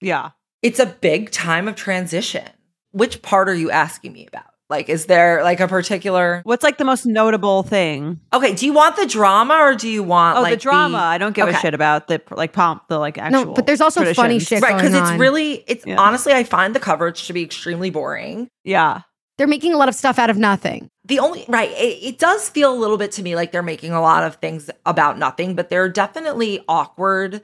[0.00, 0.30] Yeah.
[0.62, 2.48] It's a big time of transition.
[2.92, 4.51] Which part are you asking me about?
[4.72, 6.40] Like, is there like a particular?
[6.44, 8.18] What's like the most notable thing?
[8.32, 10.96] Okay, do you want the drama or do you want Oh, like the drama.
[10.96, 13.44] I don't give a shit about the like pomp, the like actual.
[13.44, 14.74] No, but there's also funny shit right?
[14.74, 16.00] Because it's really, it's Yeah.
[16.00, 18.48] honestly, I find the coverage to be extremely boring.
[18.64, 19.02] Yeah.
[19.36, 20.88] They're making a lot of stuff out of nothing.
[21.04, 23.92] The only right, it, it does feel a little bit to me like they're making
[23.92, 27.42] a lot of things about nothing, but there are definitely awkward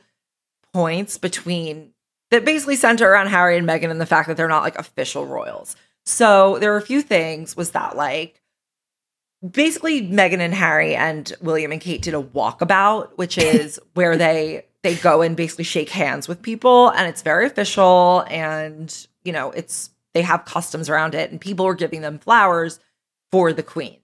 [0.73, 1.93] points between
[2.31, 5.27] that basically center around Harry and Meghan and the fact that they're not like official
[5.27, 5.77] royals.
[6.09, 7.55] So there were a few things.
[7.55, 8.41] Was that like
[9.49, 14.65] basically Meghan and Harry and William and Kate did a walkabout, which is where they
[14.83, 19.51] they go and basically shake hands with people, and it's very official, and you know
[19.51, 22.81] it's they have customs around it, and people were giving them flowers
[23.31, 23.99] for the queen.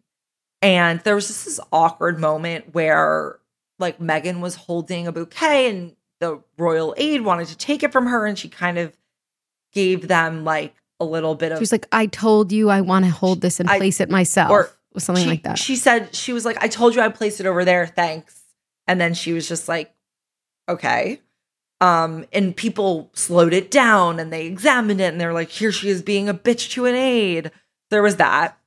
[0.60, 3.38] And there was just this awkward moment where
[3.78, 8.06] like Meghan was holding a bouquet and the royal aide wanted to take it from
[8.06, 8.94] her and she kind of
[9.72, 13.04] gave them like a little bit of She was like, I told you I want
[13.04, 14.50] to hold this and I- place it myself.
[14.50, 15.58] or something she, like that.
[15.58, 18.40] She said she was like, I told you I placed it over there, thanks.
[18.86, 19.92] And then she was just like,
[20.68, 21.20] okay.
[21.80, 25.88] Um, and people slowed it down and they examined it and they're like, here she
[25.88, 27.50] is being a bitch to an aide.
[27.90, 28.58] There was that.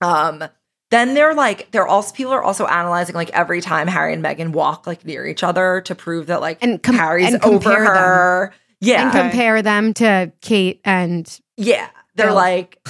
[0.00, 0.44] Um,
[0.90, 4.50] then they're like, they're also people are also analyzing like every time Harry and Meghan
[4.52, 7.84] walk like near each other to prove that like And com- Harry's and over compare
[7.84, 7.94] them.
[7.96, 8.54] her.
[8.80, 9.02] Yeah.
[9.04, 12.34] and compare them to Kate and Yeah, they're Bill.
[12.34, 12.86] like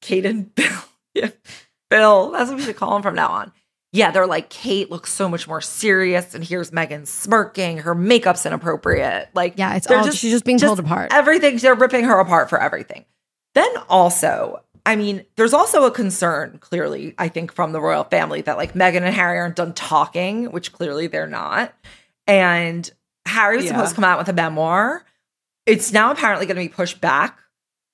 [0.00, 0.78] Kate and Bill.
[1.14, 1.30] Yeah,
[1.90, 2.30] Bill.
[2.30, 3.52] That's what we should call him from now on.
[3.92, 7.78] Yeah, they're like Kate looks so much more serious, and here's Meghan smirking.
[7.78, 9.30] Her makeup's inappropriate.
[9.34, 11.12] Like, yeah, it's all she's just being pulled apart.
[11.12, 11.56] Everything.
[11.56, 13.04] They're ripping her apart for everything.
[13.56, 18.42] Then also, I mean, there's also a concern, clearly, I think, from the royal family
[18.42, 21.74] that like Meghan and Harry aren't done talking, which clearly they're not.
[22.28, 22.88] And
[23.26, 23.72] Harry was Yeah.
[23.72, 25.04] supposed to come out with a memoir.
[25.66, 27.40] It's now apparently going to be pushed back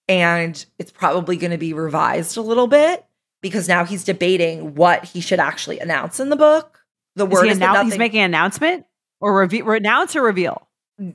[0.09, 3.05] and it's probably going to be revised a little bit
[3.43, 6.81] because now he's debating what he should actually announce in the book.
[7.17, 8.87] The Is word he is that annou- nothing, he's making an announcement
[9.21, 10.69] or reveal, announce or reveal?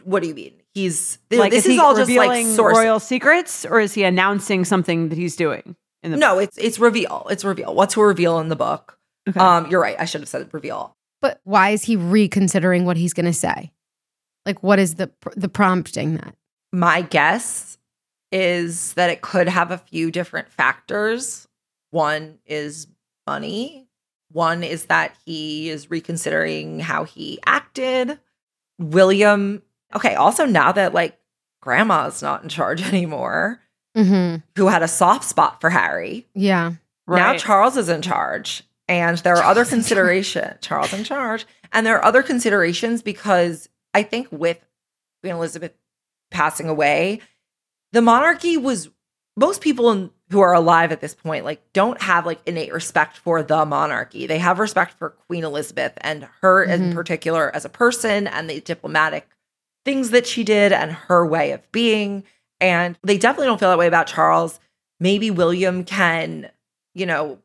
[0.04, 0.54] what do you mean?
[0.74, 4.04] He's Like, this is is he all just like revealing royal secrets, or is he
[4.04, 6.18] announcing something that he's doing in the?
[6.18, 7.28] no, it's it's reveal.
[7.30, 7.74] It's reveal.
[7.76, 8.98] What's to reveal in the book.
[9.28, 9.40] Okay.
[9.40, 9.96] Um, you're right.
[10.00, 10.96] I should have said reveal.
[11.22, 13.72] but why is he reconsidering what he's going to say?
[14.46, 16.36] Like, what is the the prompting that?
[16.72, 17.78] My guess
[18.32, 21.48] is that it could have a few different factors.
[21.92, 22.88] One is
[23.28, 23.88] money.
[24.32, 28.18] One is that he is reconsidering how he acted.
[28.80, 29.62] William,
[29.96, 31.20] okay, also now that like
[31.62, 33.60] grandma's not in charge anymore,
[33.98, 34.38] Mm-hmm.
[34.56, 36.72] who had a soft spot for Harry, Yeah.
[37.08, 37.20] Right.
[37.34, 40.62] Now Charles is in charge, and there are other Charles in charge.
[40.62, 44.60] Charles in charge, and there are other considerations because I think with
[45.22, 45.74] Queen Elizabeth
[46.30, 47.20] passing away,
[47.92, 48.90] the monarchy was
[49.38, 53.18] most people in, who are alive at this point like don't have like innate respect
[53.18, 54.28] for the monarchy.
[54.28, 56.94] They have respect for Queen Elizabeth and her in Mhm.
[56.94, 59.28] particular as a person and the diplomatic
[59.84, 62.24] things that she did and her way of being.
[62.60, 64.60] And they definitely don't feel that way about Charles.
[65.00, 66.50] Maybe William can,
[66.94, 67.40] you know,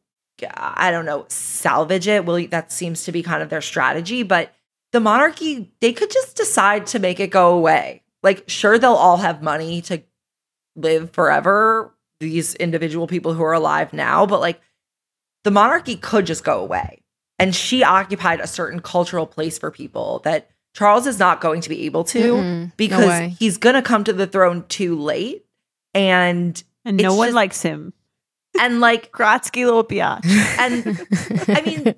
[0.55, 2.27] I don't know, salvage it.
[2.27, 4.53] Will that seems to be kind of their strategy, but
[4.93, 8.03] the monarchy, they could just decide to make it go away.
[8.23, 10.03] Like, sure, they'll all have money to
[10.77, 14.61] live forever, these individual people who are alive now, but like
[15.45, 17.03] the monarchy could just go away.
[17.39, 21.69] And she occupied a certain cultural place for people that Charles is not going to
[21.69, 22.73] be able to Mm-mm.
[22.77, 23.37] Because way.
[23.39, 25.45] he's going to come to the throne too late.
[25.95, 27.93] And and no one just- likes him.
[28.59, 30.25] and like Grotsky little biatch.
[30.59, 31.95] and I mean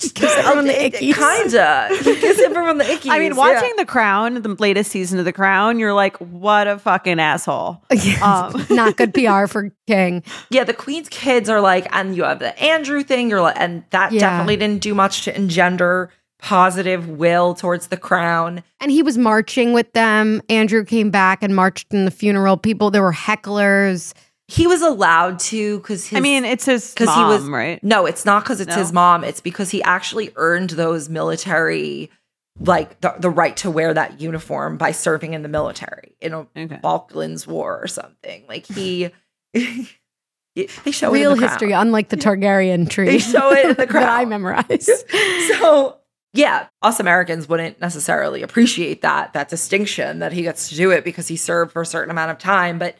[0.00, 1.14] He gives everyone the ickies.
[1.14, 3.10] kinda he gives everyone the ickies.
[3.10, 3.36] I mean, yeah.
[3.38, 7.82] watching The Crown, the latest season of The Crown, you're like, what a fucking asshole.
[8.22, 10.22] Um, Not good PR for King.
[10.50, 13.28] yeah, the queen's kids are like, and you have the Andrew thing.
[13.30, 14.20] You're like, and that Yeah.
[14.20, 18.62] definitely didn't do much to engender positive will towards the crown.
[18.80, 20.40] And he was marching with them.
[20.48, 22.56] Andrew came back and marched in the funeral.
[22.56, 24.14] People, there were hecklers.
[24.50, 27.82] He was allowed to because I mean, it's his because he was- right?
[27.84, 28.76] No, it's not because it's No?
[28.76, 29.22] his mom.
[29.22, 32.10] It's because he actually earned those military,
[32.58, 36.46] like the, the right to wear that uniform by serving in the military in a
[36.56, 36.78] Okay.
[36.80, 38.42] Falklands War or something.
[38.48, 39.10] Like he,
[39.52, 41.48] they show it in Real the Crown.
[41.50, 43.06] history, unlike the Targaryen tree.
[43.06, 44.88] They show it in the that I memorize.
[45.58, 45.96] So
[46.34, 51.04] yeah, us Americans wouldn't necessarily appreciate that that distinction that he gets to do it
[51.04, 52.78] because he served for a certain amount of time.
[52.78, 52.96] But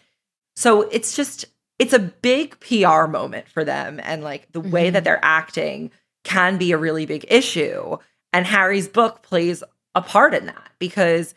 [0.59, 1.45] so it's just
[1.79, 4.95] it's a big PR moment for them, and like the way Mhm.
[4.95, 5.93] that they're acting
[6.25, 7.97] can be a really big issue.
[8.33, 9.63] And Harry's book plays
[9.95, 11.35] a part in that because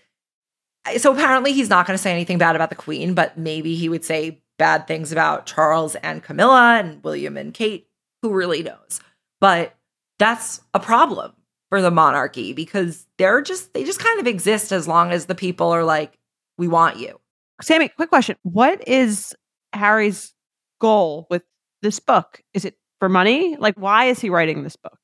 [0.98, 3.88] so apparently he's not going to say anything bad about the Queen, but maybe he
[3.88, 7.88] would say bad things about Charles and Camilla and William and Kate.
[8.24, 9.00] Who really knows?
[9.40, 9.76] But
[10.18, 11.34] that's a problem
[11.70, 15.36] for the monarchy because they're just they just kind of exist as long as the
[15.36, 16.18] people are like,
[16.58, 17.21] we want you.
[17.62, 18.36] Sammy, quick question.
[18.44, 19.36] What is
[19.74, 20.34] Harry's
[20.80, 21.44] goal with
[21.82, 22.42] this book?
[22.54, 23.56] Is it for money?
[23.58, 24.98] Like, why is he writing this book?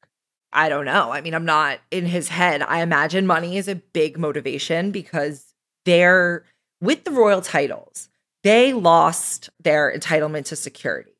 [0.53, 1.11] I don't know.
[1.11, 2.61] I mean, I'm not in his head.
[2.61, 5.53] I imagine money is a big motivation because
[5.85, 6.45] they're
[6.81, 8.09] with the royal titles,
[8.43, 11.17] they lost their entitlement to security,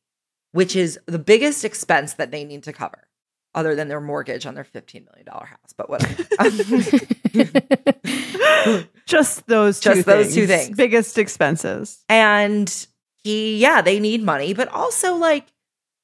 [0.52, 3.07] which is the biggest expense that they need to cover,
[3.58, 5.74] other than their mortgage on their $15 million house.
[5.76, 6.24] But whatever.
[9.06, 10.76] Just those two Just those two things.
[10.78, 12.04] Biggest expenses.
[12.10, 12.88] and
[13.24, 15.46] he, yeah, they need money, but also like,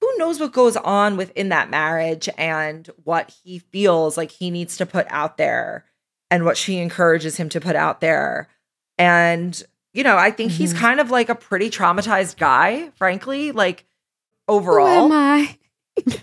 [0.01, 4.75] who knows what goes on within that marriage and what he feels like he needs
[4.77, 5.85] to put out there
[6.31, 8.49] and what she encourages him to put out there.
[8.97, 9.61] And,
[9.93, 10.77] you know, I think he's Mhm.
[10.79, 13.85] kind of like a pretty traumatized guy, frankly, like
[14.47, 14.87] overall.
[14.87, 15.57] Who am I?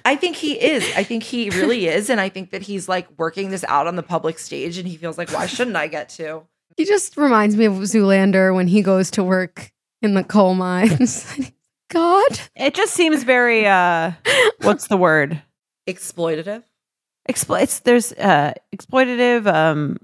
[0.04, 0.84] I think he is.
[0.96, 2.10] I think he really is.
[2.10, 4.96] And I think that he's like working this out on the public stage and he
[4.96, 6.42] feels like, why shouldn't I get to?
[6.76, 9.70] He just reminds me of Zoolander when he goes to work
[10.02, 11.26] in the coal mines.
[11.90, 12.40] God.
[12.56, 14.12] It just seems very uh
[14.62, 15.42] what's the word?
[15.88, 16.62] Exploitative.
[17.28, 19.98] Explo- it's there's uh exploitative um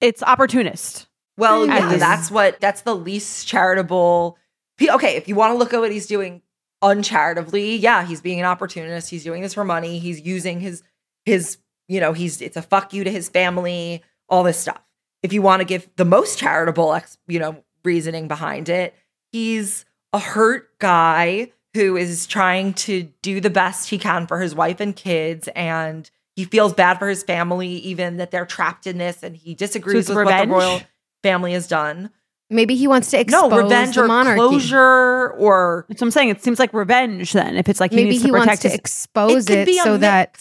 [0.00, 1.06] it's opportunist.
[1.36, 1.90] Well, Yeah.
[1.92, 4.36] yeah, that's what that's the least charitable.
[4.80, 6.42] Okay, if you want to look at what he's doing
[6.82, 9.08] uncharitably, yeah, he's being an opportunist.
[9.08, 9.98] He's doing this for money.
[9.98, 10.82] He's using his
[11.24, 11.58] his
[11.88, 14.02] you know he's it's a fuck you to his family.
[14.28, 14.80] All this stuff.
[15.22, 18.94] If you want to give the most charitable ex, you know reasoning behind it,
[19.30, 24.54] he's a hurt guy who is trying to do the best he can for his
[24.54, 28.98] wife and kids and he feels bad for his family even that they're trapped in
[28.98, 30.50] this and he disagrees it's with revenge?
[30.50, 30.80] what the royal
[31.22, 32.10] family has done
[32.52, 34.38] Maybe he wants to expose no revenge the or monarchy.
[34.38, 36.28] closure or That's what I'm saying.
[36.28, 37.56] It seems like revenge then.
[37.56, 39.66] If it's like he Maybe needs he to wants protect to his expose could it,
[39.66, 40.38] be a so that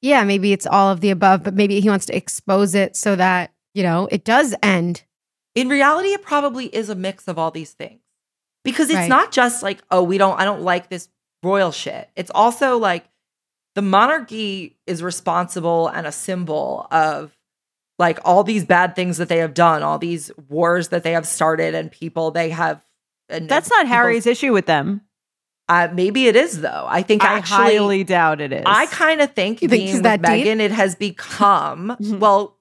[0.00, 3.16] yeah, maybe it's all of the above, but maybe he wants to expose it so
[3.16, 5.02] that, you know, it does end.
[5.54, 8.00] in reality it probably is a mix of all these things
[8.64, 9.08] because it's Right.
[9.08, 11.08] not just like oh we don't i don't like this
[11.42, 13.04] royal shit it's also like
[13.76, 17.32] the monarchy is responsible and a symbol of
[17.98, 21.26] like all these bad things that they have done all these wars that they have
[21.26, 22.82] started and people they have
[23.28, 25.00] and That's not Harry's issue with them.
[25.68, 28.64] uh, maybe it is though i think I actually highly doubt it is.
[28.66, 30.44] I kind of think You think being with that deep?
[30.46, 32.18] Meghan, it has become Mhm.
[32.18, 32.56] well.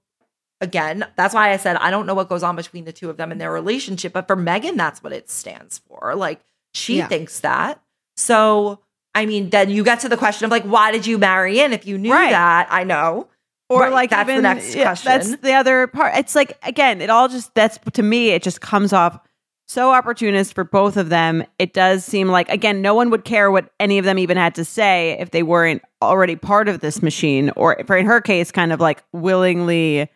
[0.61, 3.17] Again, that's why I said I don't know what goes on between the two of
[3.17, 6.15] them in their relationship, but for Meghan, that's what it stands for.
[6.15, 6.39] Like
[6.73, 7.07] she Yeah.
[7.09, 7.81] thinks that.
[8.15, 8.79] So,
[9.13, 11.73] I mean, then you get to the question of like, why did you marry in
[11.73, 12.31] if you knew Right.
[12.31, 12.67] that?
[12.71, 13.27] I know.
[13.74, 15.11] Or Right, like that's the next yeah, question.
[15.11, 16.15] That's the other part.
[16.15, 19.19] It's like again, it all just that's to me, it just comes off
[19.67, 21.43] so opportunist for both of them.
[21.57, 24.55] It does seem like again, no one would care what any of them even had
[24.55, 28.51] to say if they weren't already part of this machine, or for in her case,
[28.51, 30.09] kind of like willingly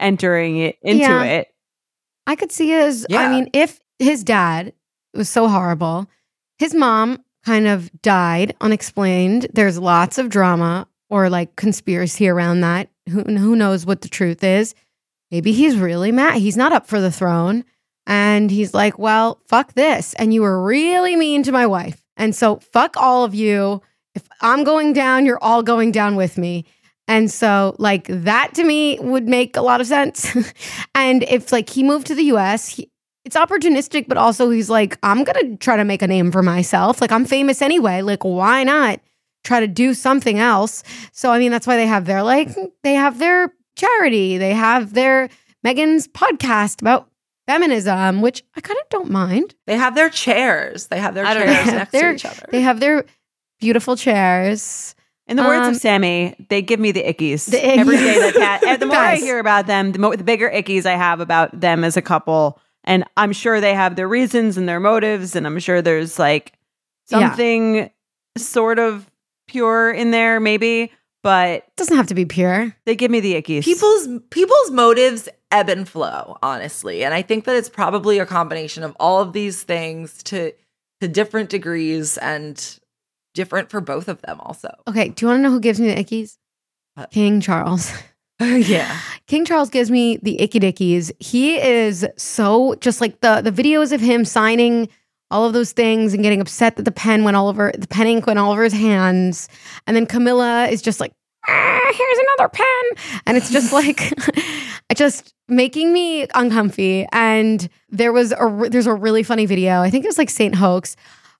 [0.00, 1.22] entering it into Yeah.
[1.24, 1.48] it.
[2.26, 4.72] I could see as I mean, if his dad
[5.14, 6.06] was so horrible,
[6.58, 9.46] his mom kind of died unexplained.
[9.54, 12.90] There's lots of drama or like conspiracy around that.
[13.08, 14.74] Who who knows what the truth is?
[15.30, 16.38] Maybe he's really mad.
[16.38, 17.64] He's not up for the throne.
[18.06, 20.14] And he's like, well, fuck this.
[20.14, 22.02] And you were really mean to my wife.
[22.16, 23.82] And so fuck all of you.
[24.14, 26.64] If I'm going down, you're all going down with me.
[27.06, 30.34] And so, like, that to me would make a lot of sense.
[30.94, 32.90] and if, like, he moved to the US, he,
[33.24, 36.42] it's opportunistic, but also he's like, I'm going to try to make a name for
[36.42, 37.00] myself.
[37.00, 38.00] Like, I'm famous anyway.
[38.00, 39.00] Like, why not
[39.44, 40.82] try to do something else?
[41.12, 42.48] So, I mean, that's why they have their, like,
[42.82, 45.28] they have their charity, they have their
[45.66, 47.08] Meghan's podcast about
[47.46, 49.54] feminism, which I kind of don't mind.
[49.66, 50.88] They have their chairs.
[50.88, 51.72] They have their I don't chairs know.
[51.78, 52.46] next They're- to each other.
[52.50, 53.04] They have their
[53.60, 54.94] beautiful chairs.
[55.26, 58.18] In the words Um, of Sammy, they give me the ickies The ick- every day.
[58.18, 60.96] That Pat, and the more I hear about them, the, mo- the bigger ickies I
[60.96, 62.58] have about them as a couple.
[62.84, 66.54] And I'm sure they have their reasons and their motives, and I'm sure there's like
[67.10, 67.28] Yeah.
[67.28, 67.90] something
[68.38, 69.10] sort of
[69.48, 70.92] pure in there, maybe.
[71.24, 72.74] But doesn't have to be pure.
[72.86, 73.64] they give me the ickies.
[73.64, 78.82] people's people's motives ebb and flow honestly and i think that it's probably a combination
[78.84, 80.52] of all of these things to
[81.00, 82.78] to different degrees and
[83.34, 85.92] different for both of them also Okay, do you want to know who gives me
[85.92, 86.36] the ickies?
[86.94, 87.10] What?
[87.10, 87.92] King Charles.
[88.40, 91.10] yeah King Charles gives me the icky dickies.
[91.18, 94.88] He is so just like the the videos of him signing
[95.30, 98.06] all of those things and getting upset that the pen went all over the pen
[98.06, 99.48] ink went all over his hands,
[99.86, 101.12] and then Camilla is just like,
[101.46, 104.12] "Ah, here's another pen, and it's just like,
[104.94, 107.06] just making me uncomfy.
[107.12, 109.80] And there was a there's a really funny video.
[109.80, 110.96] I think it was like Saint Hoax.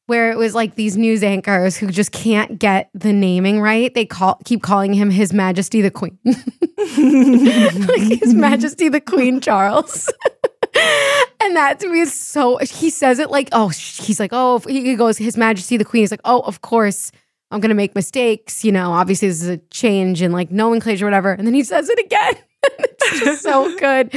[0.06, 3.92] Where it was like these news anchors who just can't get the naming right.
[3.92, 6.18] They call keep calling him His Majesty the Queen.
[6.24, 10.10] like His Majesty the Queen Charles.
[11.40, 12.58] And that to me is so.
[12.58, 16.04] He says it like, oh, he's like, oh, he goes, His Majesty the Queen.
[16.04, 17.12] is like, oh, of course,
[17.50, 18.64] I'm gonna make mistakes.
[18.64, 21.32] You know, obviously this is a change in like nomenclature, whatever.
[21.32, 22.34] And then he says it again.
[22.62, 24.12] it's just so good.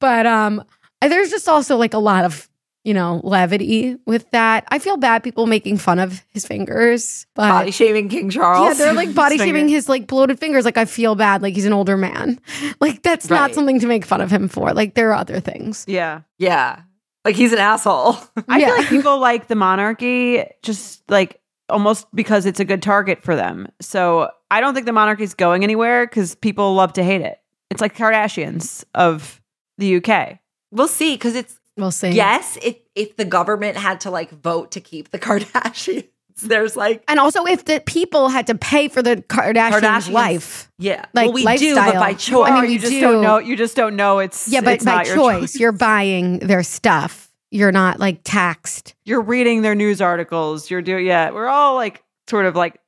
[0.00, 0.62] But um,
[1.00, 2.48] there's just also like a lot of
[2.84, 4.64] you know levity with that.
[4.68, 8.74] I feel bad people making fun of his fingers, but body shaming king charles yeah,
[8.84, 9.48] they're like body Finger.
[9.48, 10.64] shaming his like bloated fingers.
[10.64, 11.42] Like I feel bad.
[11.42, 12.38] Like he's an older man.
[12.80, 14.72] Like that's not something to make fun of him for.
[14.74, 15.84] Like there are other things.
[15.88, 16.20] yeah.
[16.38, 16.82] yeah
[17.24, 18.16] like he's an asshole
[18.48, 18.66] I Yeah.
[18.66, 23.34] feel like people like the monarchy just like almost because it's a good target for
[23.34, 23.68] them.
[23.80, 27.38] So I don't think the monarchy's going anywhere because people love to hate it.
[27.70, 29.40] It's like Kardashians of
[29.78, 30.38] the UK.
[30.70, 32.10] we'll see because it's We'll see.
[32.10, 36.06] yes if if the government had to like vote to keep the kardashians
[36.42, 40.10] There's like And also, if the people had to pay for the Kardashians' Kardashians.
[40.10, 42.50] life, yeah, Like, well, we do, but by choice.
[42.50, 43.00] I mean, you we just do.
[43.00, 43.38] don't know.
[43.38, 44.18] You just don't know.
[44.18, 47.30] It's yeah, but it's by not your choice, you're buying their stuff.
[47.52, 48.96] You're not like taxed.
[49.04, 50.68] You're reading their news articles.
[50.72, 51.06] You're doing.
[51.06, 52.80] Yeah, we're all like sort of like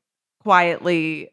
[0.42, 1.30] quietly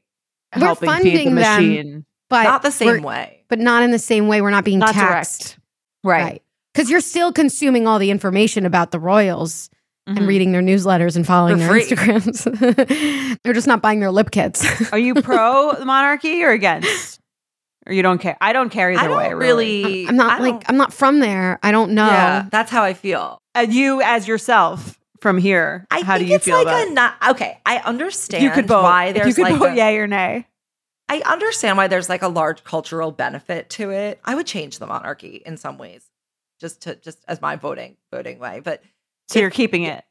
[0.56, 1.36] We're helping feed the funding them.
[1.36, 2.06] machine.
[2.30, 3.44] But not the same way.
[3.48, 4.42] but not in the same way.
[4.44, 5.58] We're not being Not taxed,
[6.04, 6.22] direct.
[6.24, 6.43] right?
[6.74, 9.70] Because you're still consuming all the information about the royals
[10.10, 10.18] Mhm.
[10.18, 11.84] and reading their newsletters and following For their free.
[11.86, 13.38] Instagrams.
[13.44, 14.92] They're just not buying their lip kits.
[14.92, 17.20] Are you pro the monarchy or against?
[17.88, 18.38] Or you don't care?
[18.42, 19.34] I don't care either I don't way.
[19.34, 20.08] really.
[20.08, 21.60] I'm not I like I'm not from there.
[21.64, 22.06] I don't know.
[22.08, 23.38] Yeah, that's how I feel.
[23.56, 25.86] And you as yourself from here.
[25.92, 26.94] I how think do you it's feel like about a it?
[26.94, 27.60] not okay.
[27.66, 28.84] I understand If you could vote.
[28.84, 30.48] why if there's you could like vote a- yay or nay.
[31.10, 34.20] I understand why there's like a large cultural benefit to it.
[34.26, 36.04] I would change the monarchy in some ways,
[36.64, 38.62] just to just as my voting voting way.
[38.64, 38.82] But
[39.28, 40.04] So you're keeping it.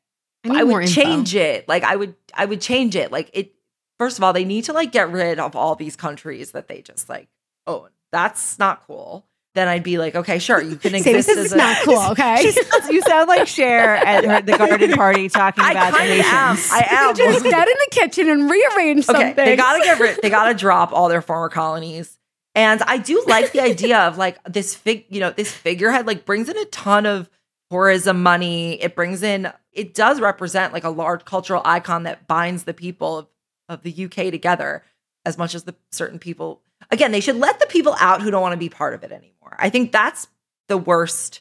[0.44, 1.00] I, I more would info.
[1.00, 1.66] change it.
[1.66, 3.10] Like I would I would change it.
[3.10, 3.54] Like it
[3.98, 6.82] first of all, they need to like get rid of all these countries that they
[6.82, 7.28] just like
[7.66, 7.88] own.
[8.12, 9.24] That's not cool.
[9.54, 11.76] Then I'd be like, okay, sure, you can Say exist this as is a not
[11.84, 11.98] cool.
[12.12, 12.52] Okay.
[12.90, 16.54] you sound like Cher at her, the garden party talking I about the kind am.
[16.54, 16.70] nations.
[16.72, 17.14] I am.
[17.16, 19.34] just dead in the kitchen and rearrange okay, something.
[19.44, 20.18] they gotta get rid.
[20.22, 22.18] They gotta drop all their former colonies.
[22.54, 26.24] And I do like the idea of like this fig, you know, this figurehead like
[26.24, 27.30] brings in a ton of
[27.70, 28.80] tourism money.
[28.82, 33.18] It brings in, it does represent like a large cultural icon that binds the people
[33.18, 33.26] of,
[33.68, 34.84] of the UK together
[35.24, 36.60] as much as the certain people.
[36.90, 39.12] Again, they should let the people out who don't want to be part of it
[39.12, 39.56] anymore.
[39.58, 40.28] I think that's
[40.68, 41.40] the worst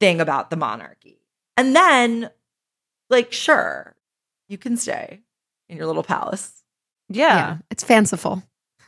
[0.00, 1.18] thing about the monarchy.
[1.56, 2.30] And then,
[3.08, 3.94] like, sure,
[4.48, 5.20] you can stay
[5.68, 6.64] in your little palace.
[7.08, 7.36] yeah.
[7.36, 8.42] yeah, it's fanciful.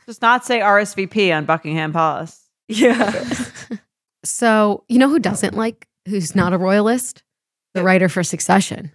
[0.06, 2.40] Just not say RSVP on Buckingham Palace.
[2.68, 3.24] Yeah.
[4.24, 5.88] So you know who doesn't like?
[6.06, 7.22] Who's not a royalist?
[7.74, 8.92] The writer for Succession.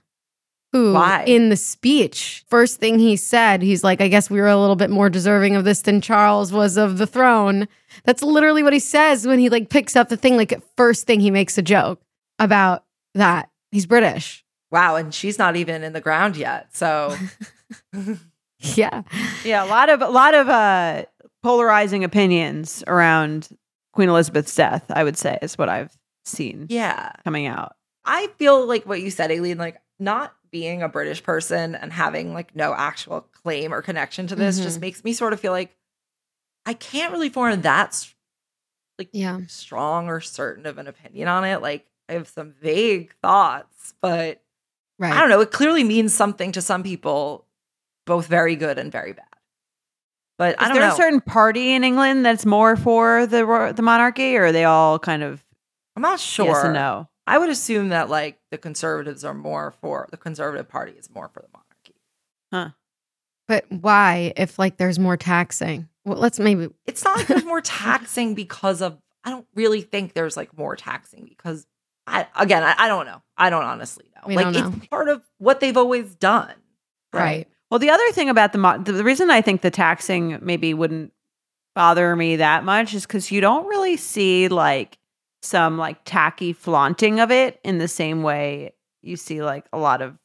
[0.73, 1.23] Who, Why?
[1.25, 4.75] in the speech, first thing he said, he's like, "I guess we were a little
[4.75, 7.67] bit more deserving of this than Charles was of the throne."
[8.03, 10.37] That's literally what he says when he like picks up the thing.
[10.37, 12.01] Like first thing he makes a joke
[12.39, 12.83] about
[13.13, 13.49] that.
[13.71, 14.45] He's British.
[14.71, 16.75] Wow, and she's not even in the ground yet.
[16.75, 17.15] So
[18.59, 19.03] Yeah.
[19.43, 21.05] Yeah, a lot of a lot of uh
[21.43, 23.49] polarizing opinions around
[23.93, 25.95] Queen Elizabeth's death, I would say, is what I've
[26.25, 27.75] seen yeah, coming out.
[28.05, 32.33] I feel like what you said, Aleen, like not being a British person and having
[32.33, 34.63] like no actual claim or connection to this Mhm.
[34.63, 35.75] just makes me sort of feel like
[36.65, 38.07] I can't really form that
[38.99, 39.39] like Yeah.
[39.47, 41.61] strong or certain of an opinion on it.
[41.61, 44.41] Like I have some vague thoughts, but
[44.99, 45.13] Right.
[45.13, 45.41] I don't know.
[45.41, 47.45] It clearly means something to some people,
[48.07, 49.25] both very good and very bad.
[50.39, 50.93] But I Is don't there know.
[50.93, 54.97] a certain party in England that's more for the the monarchy, or are they all
[54.97, 55.43] kind of
[55.95, 56.45] I'm not sure.
[56.47, 57.09] yes and no?
[57.27, 61.27] I would assume that like the conservatives are more for the conservative party is more
[61.29, 61.95] for the monarchy.
[62.51, 62.69] Huh.
[63.47, 65.89] But why if like there's more taxing?
[66.05, 70.13] Well, let's maybe It's not like there's more taxing because of I don't really think
[70.13, 71.65] there's like more taxing because
[72.05, 73.21] I again I, I don't know.
[73.37, 74.21] I don't honestly know.
[74.27, 74.73] We like don't know.
[74.77, 76.53] it's part of what they've always done.
[77.11, 77.47] right.
[77.69, 81.11] Well, the other thing about the mo- the reason I think the taxing maybe wouldn't
[81.75, 84.97] bother me that much is because you don't really see like
[85.41, 90.01] some like tacky flaunting of it in the same way you see like a lot
[90.01, 90.17] of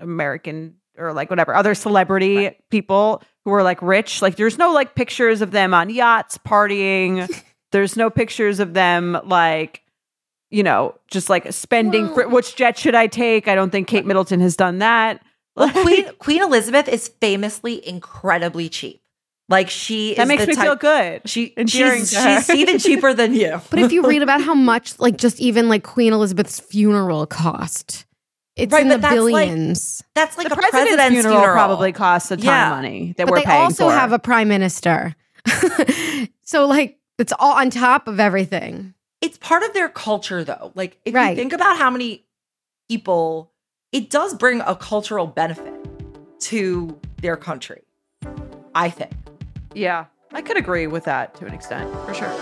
[0.00, 4.22] American or like whatever other celebrity people who are like rich.
[4.22, 7.28] Like there's no like pictures of them on yachts partying.
[7.72, 9.82] there's no pictures of them like
[10.50, 12.06] you know just like spending.
[12.06, 13.48] Well- fr- which jet should I take?
[13.48, 15.22] I don't think Kate Middleton has done that.
[15.56, 19.00] Well, Queen Queen Elizabeth is famously incredibly cheap.
[19.48, 21.28] Like she that is makes the me type, feel good.
[21.28, 23.60] She Endearing she's, she's even cheaper than you.
[23.70, 28.06] But if you read about how much, like, just even like Queen Elizabeth's funeral cost,
[28.56, 30.02] it's Right, in the that's, like, billions.
[30.14, 32.70] that's like the a president's, president's, funeral, funeral, probably costs a ton Yeah.
[32.70, 33.92] of money that but we're they paying also for.
[33.94, 35.14] have a prime minister.
[36.42, 38.94] so, like, it's all on top of everything.
[39.20, 40.72] It's part of their culture, though.
[40.74, 41.30] Like if Right.
[41.30, 42.24] you think about how many
[42.88, 43.52] people,
[43.94, 45.72] it does bring a cultural benefit
[46.40, 47.84] to their country.
[48.74, 49.12] I think.
[49.72, 52.32] yeah, I could agree with that to an extent for sure.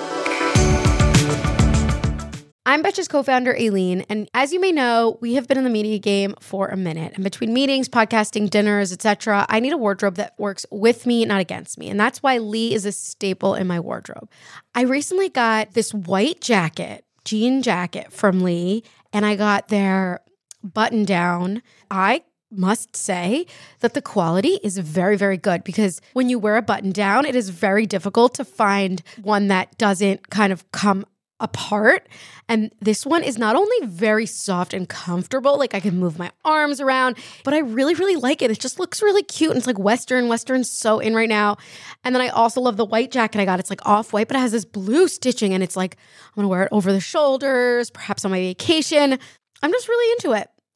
[2.64, 4.06] I'm Betch's co founder, Aleen.
[4.08, 7.12] And as you may know, we have been in the media game for a minute.
[7.16, 11.40] And between meetings, podcasting, dinners, etc., I need a wardrobe that works with me, not
[11.40, 11.90] against me.
[11.90, 14.30] And that's why Lee is a staple in my wardrobe.
[14.74, 20.21] I recently got this white jacket, jean jacket from Lee, and I got their
[20.62, 21.62] button down.
[21.90, 23.46] I must say
[23.80, 27.34] that the quality is very, very good because when you wear a button down, it
[27.34, 31.06] is very difficult to find one that doesn't kind of come
[31.42, 32.08] apart.
[32.48, 36.30] And this one is not only very soft and comfortable, like I can move my
[36.44, 38.50] arms around, but I really, really like it.
[38.50, 39.50] It just looks really cute.
[39.50, 40.28] And it's like Western.
[40.28, 41.56] Western's so in right now.
[42.04, 43.58] And then I also love the white jacket I got.
[43.58, 45.52] It's like off white, but it has this blue stitching.
[45.52, 45.96] And it's like,
[46.28, 49.18] I'm gonna wear it over the shoulders, perhaps on my vacation.
[49.62, 50.48] I'm just really into it.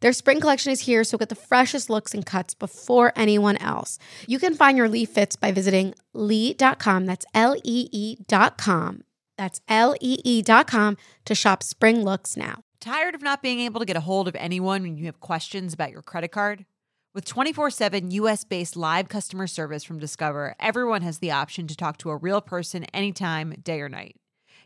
[0.00, 3.98] Their spring collection is here, so get the freshest looks and cuts before anyone else.
[4.26, 7.04] You can find your Lee fits by visiting lee.com.
[7.06, 9.02] That's L E E.com.
[9.36, 10.96] That's L E E.com
[11.26, 12.64] to shop spring looks now.
[12.80, 15.74] Tired of not being able to get a hold of anyone when you have questions
[15.74, 16.64] about your credit card?
[17.12, 21.76] With 24 7 US based live customer service from Discover, everyone has the option to
[21.76, 24.16] talk to a real person anytime, day or night.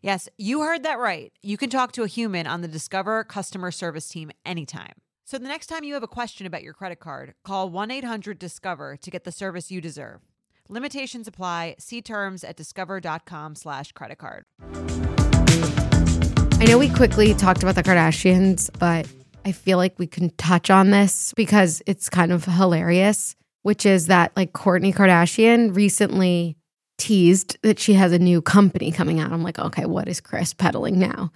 [0.00, 1.32] Yes, you heard that right.
[1.42, 4.92] You can talk to a human on the Discover customer service team anytime.
[5.26, 8.38] So the next time you have a question about your credit card, call 1 800
[8.38, 10.20] Discover to get the service you deserve.
[10.68, 11.76] Limitations apply.
[11.78, 14.44] See terms at discover.com slash credit card.
[16.60, 19.10] I know we quickly talked about the Kardashians, but
[19.46, 24.08] I feel like we can touch on this because it's kind of hilarious, which is
[24.08, 26.58] that like Kourtney Kardashian recently
[26.98, 29.32] teased that she has a new company coming out.
[29.32, 31.30] I'm like, okay, what is Kris peddling now?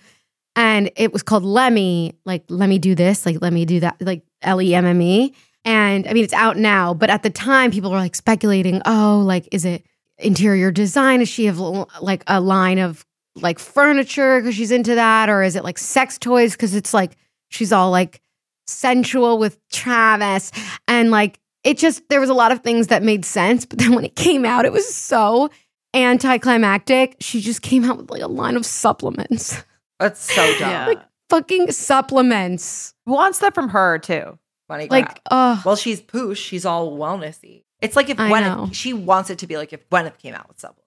[0.59, 3.97] And it was called Lemme, like, let me do this, like, let me do that,
[4.01, 5.33] like L E M M E.
[5.65, 9.23] And I mean, it's out now, but at the time, people were like speculating, oh,
[9.25, 9.87] like, is it
[10.19, 11.23] interior design?
[11.23, 11.61] Is she have
[12.01, 13.07] like a line of
[13.37, 15.29] like furniture because she's into that?
[15.29, 17.17] Or is it like sex toys because it's like
[17.51, 18.21] she's all like
[18.67, 20.51] sensual with Travis?
[20.89, 23.65] And like, it just, there was a lot of things that made sense.
[23.65, 25.51] But then when it came out, it was so
[25.95, 27.17] anticlimactic.
[27.21, 29.63] She just came out with like a line of supplements,
[29.99, 30.70] That's so dumb.
[30.70, 30.86] Yeah.
[30.86, 32.94] Like, fucking supplements.
[33.07, 34.38] Who wants that from her too?
[34.68, 35.20] Funny Like, crap.
[35.30, 36.36] oh, well, she's poosh.
[36.36, 37.64] She's all wellnessy.
[37.80, 38.68] It's like if I Gwyneth, know.
[38.72, 40.84] she wants it to be like if Gwyneth came out with supplements.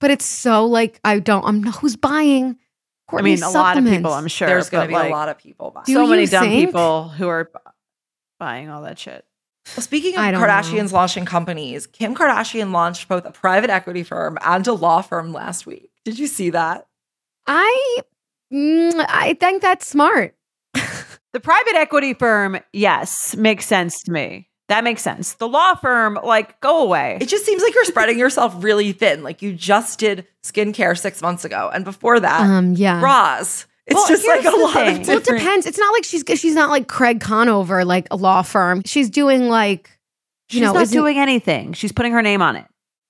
[0.00, 2.56] but it's so like, I don't, I'm not, who's buying?
[3.12, 4.12] I mean, Kourtney's a lot of people.
[4.12, 4.48] I'm sure.
[4.48, 5.86] There's going to be like, a lot of people buying.
[5.86, 6.68] So many dumb think?
[6.68, 7.70] people who are bu-
[8.40, 9.24] buying all that shit.
[9.76, 14.02] Well, speaking of I don't Kardashians launching companies, Kim Kardashian launched both a private equity
[14.02, 15.90] firm and a law firm last week.
[16.04, 16.86] Did you see that?
[17.46, 17.98] I,
[18.52, 20.34] mm, I think that's smart.
[21.32, 24.48] The private equity firm, yes, makes sense to me.
[24.68, 25.34] That makes sense.
[25.34, 27.18] The law firm, like, go away.
[27.20, 29.22] It just seems like you're spreading yourself really thin.
[29.22, 33.00] Like you just did skincare six months ago, and before that, Um, yeah.
[33.00, 33.66] bras.
[33.86, 35.00] It's Well, just like a lot thing.
[35.02, 35.66] of Well, it depends.
[35.66, 38.80] It's not like she's she's not like Craig Conover, like a law firm.
[38.86, 39.90] She's doing like
[40.48, 41.74] you She's know, isn't- doing anything.
[41.74, 42.64] She's putting her name on it.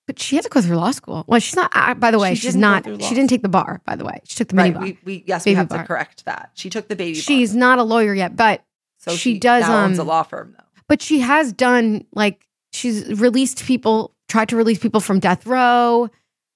[0.07, 1.25] But she had to go through law school.
[1.27, 1.69] Well, she's not.
[1.75, 2.83] Uh, by the way, She she's didn't go not.
[2.85, 3.81] through law She didn't take the bar.
[3.85, 4.73] By the way, she took the mini Right.
[4.75, 4.83] bar.
[4.83, 5.79] We, we yes, we have bar.
[5.79, 6.51] to correct that.
[6.53, 7.13] She took the baby.
[7.13, 7.21] bar.
[7.21, 8.63] she's not a lawyer yet, but
[8.97, 10.63] so she does, now owns a um, law firm though.
[10.87, 16.09] but she has done like she's released people, tried to release people from death row,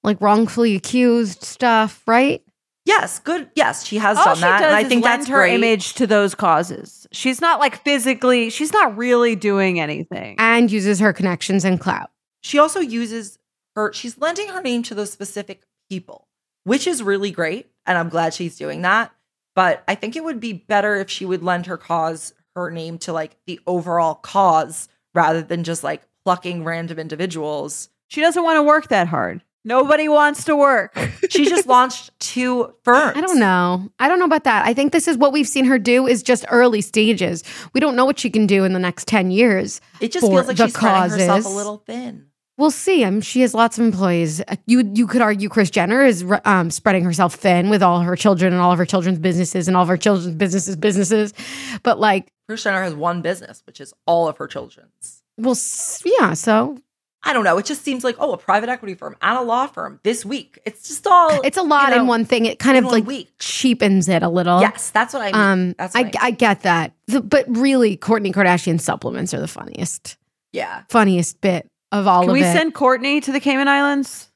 [0.04, 2.42] like wrongfully accused stuff, right?
[2.86, 3.50] Yes, good.
[3.56, 5.54] Yes, she has All done she that, does and I think lend that's her great.
[5.56, 7.06] image to those causes.
[7.12, 8.50] She's not like physically.
[8.50, 10.36] She's not really doing anything.
[10.40, 12.10] And uses her connections and clout.
[12.42, 13.38] She also uses
[13.76, 13.94] her.
[13.94, 16.28] She's lending her name to those specific people,
[16.64, 19.14] which is really great, and I'm glad she's doing that.
[19.56, 22.98] But I think it would be better if she would lend her cause her name
[23.00, 27.90] to like the overall cause rather than just like plucking random individuals.
[28.08, 29.42] She doesn't want to work that hard.
[29.64, 30.98] Nobody wants to work.
[31.30, 33.16] She just launched two firms.
[33.16, 33.90] I don't know.
[34.00, 34.66] I don't know about that.
[34.66, 37.44] I think this is what we've seen her do is just early stages.
[37.74, 39.80] We don't know what she can do in the next 10 years.
[40.00, 42.31] It just feels like the she's spreading herself a little thin.
[42.62, 43.04] We'll see.
[43.04, 44.40] Um, she has lots of employees.
[44.48, 48.16] Uh, You you could argue Kris Jenner is um, spreading herself thin with all her
[48.16, 51.34] children and all of her children's businesses and all of her children's businesses businesses.
[51.82, 55.24] But like, Kris Jenner has one business, which is all of her children's.
[55.40, 55.58] well,
[56.06, 56.36] yeah.
[56.36, 56.78] So
[57.24, 57.58] I don't know.
[57.58, 60.60] It just seems like oh, a private equity firm and a law firm this week.
[60.64, 62.46] It's just all it's a lot you know, in one thing.
[62.46, 63.32] It kind of like week.
[63.40, 64.62] cheapens it a little.
[64.62, 65.36] Yes, that's what I mean.
[65.36, 66.94] Um, that's I, what I get that.
[67.08, 70.18] The- but really, Kourtney Kardashian supplements are the funniest,
[70.54, 70.84] yeah.
[70.90, 72.54] funniest bit of all Can of we it.
[72.54, 74.30] send Kourtney to the Cayman Islands?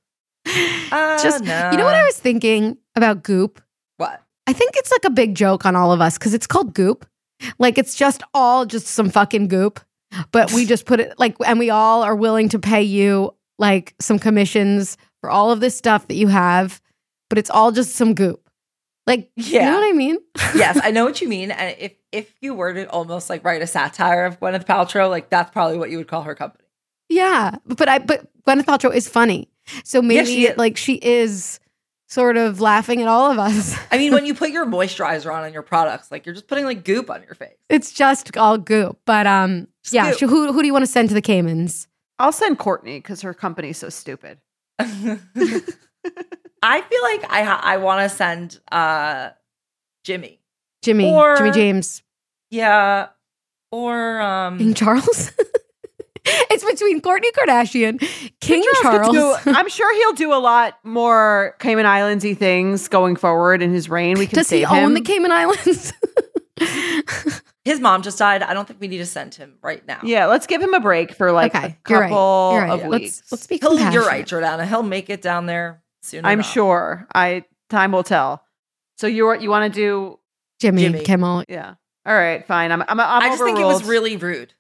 [0.92, 1.72] Uh, Just no.
[1.72, 3.60] you know what I was thinking about Goop.
[3.98, 4.22] What?
[4.48, 7.06] I think it's like a big joke on all of us because it's called goop.
[7.58, 9.80] Like it's just all just some fucking goop,
[10.32, 13.96] but we just put it like, and we all are willing to pay you like
[14.00, 16.80] some commissions for all of this stuff that you have,
[17.30, 18.48] but it's all just some goop.
[19.08, 19.72] Like, you Yeah.
[19.72, 20.18] know what I mean?
[20.56, 21.50] yes, I know what you mean.
[21.52, 25.30] And if if you were to almost like write a satire of Gwyneth Paltrow, like
[25.30, 26.65] that's probably what you would call her company.
[27.10, 29.50] Yeah, but I but Gwyneth Paltrow is funny,
[29.84, 30.58] so maybe she is.
[30.58, 31.60] like she is
[32.08, 33.78] sort of laughing at all of us.
[33.92, 36.66] I mean, when you put your moisturizer on on your products, like you're just putting
[36.66, 37.56] like goop on your face.
[37.70, 39.00] It's just all goop.
[39.06, 40.08] But um, yeah.
[40.12, 40.20] Scoop.
[40.20, 41.88] so who who do you want to send to the Caymans?
[42.18, 44.40] I'll send Kourtney because her company's so stupid.
[44.80, 44.86] I
[46.82, 49.30] feel like I ha- I want to send uh
[50.04, 50.40] Jimmy.
[50.82, 52.04] Jimmy, Or- Jimmy James,
[52.52, 53.08] Yeah.
[53.72, 55.32] Or um King Charles.
[56.50, 58.00] it's between Kourtney Kardashian,
[58.42, 59.12] King Charles.
[59.16, 63.90] Do- I'm sure he'll do a lot more Cayman Islandsy things going forward in his
[63.90, 64.18] reign.
[64.18, 64.94] We can Does he save own him.
[64.96, 65.94] the Cayman Islands?
[67.66, 68.42] his mom just died.
[68.44, 70.00] I don't think we need to send him right now.
[70.04, 72.10] yeah, let's give him a break for like okay, a you're right.
[72.10, 72.70] couple You're right.
[72.84, 73.24] of Let's weeks.
[73.32, 74.68] let's be He'll, you're right, Jordana.
[74.68, 76.26] He'll make it down there soon.
[76.26, 76.52] I'm enough.
[76.52, 77.08] sure.
[77.14, 78.44] I time will tell.
[78.98, 80.20] So you you want to do?
[80.60, 81.04] Jimmy, Jimmy.
[81.04, 81.44] Kimmel.
[81.50, 81.76] Yeah.
[82.06, 82.46] All right.
[82.48, 82.72] Fine.
[82.72, 82.82] I'm.
[82.84, 83.00] I'm.
[83.00, 84.54] I'm I just think it was really rude.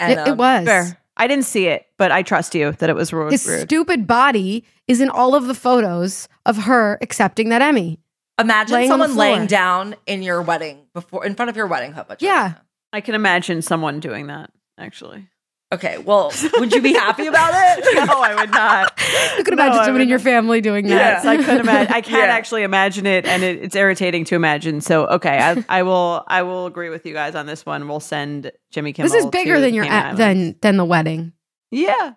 [0.00, 0.64] And, It, it um, was.
[0.64, 0.98] fair.
[1.16, 3.32] I didn't see it, but I trust you that it was rude.
[3.32, 3.60] His rude.
[3.60, 7.98] stupid body is in all of the photos of her accepting that Emmy.
[8.38, 12.16] Imagine laying someone laying down in your wedding before in front of your wedding hubba.
[12.20, 12.54] Yeah.
[12.92, 14.50] I can imagine someone doing that.
[14.78, 15.28] Actually,
[15.72, 15.98] Okay.
[15.98, 17.84] Well, would you be happy about it?
[18.06, 19.00] no, I would not.
[19.38, 21.22] You could imagine I someone in your family doing that.
[21.22, 21.92] Yes, I could imagine.
[21.92, 22.34] I can't Yeah.
[22.34, 24.80] actually imagine it, and it, it's irritating to imagine.
[24.80, 26.24] So, okay, I, I will.
[26.26, 27.86] I will agree with you guys on this one.
[27.88, 29.10] We'll send Jimmy Kimmel.
[29.12, 31.32] This is bigger to than your Cayman a- than than the wedding.
[31.70, 32.14] Yeah,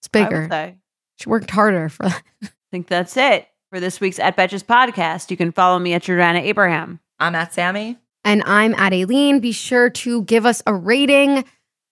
[0.00, 0.48] It's I would bigger.
[0.50, 0.76] say.
[1.18, 2.22] She worked harder for that.
[2.42, 5.30] I think that's it for this week's At Betches podcast.
[5.30, 7.00] You can follow me at Jordana Abraham.
[7.18, 7.96] I'm at Sammy.
[8.24, 9.40] And I'm at Aleen.
[9.40, 11.44] Be sure to give us a rating,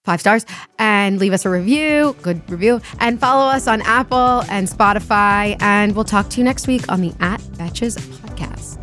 [0.04, 0.44] five stars,
[0.78, 5.56] and leave us a review, good review, and follow us on Apple and Spotify.
[5.60, 8.78] And we'll talk to you next week on the At Betches podcast.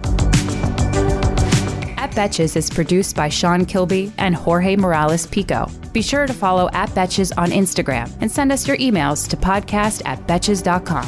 [1.98, 5.70] At Betches is produced by Sean Kilby and Jorge Morales Pico.
[5.94, 10.04] Be sure to follow At Betches on Instagram and send us your emails to podcast
[10.06, 11.06] at betches.com.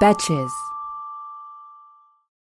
[0.00, 0.67] Betches.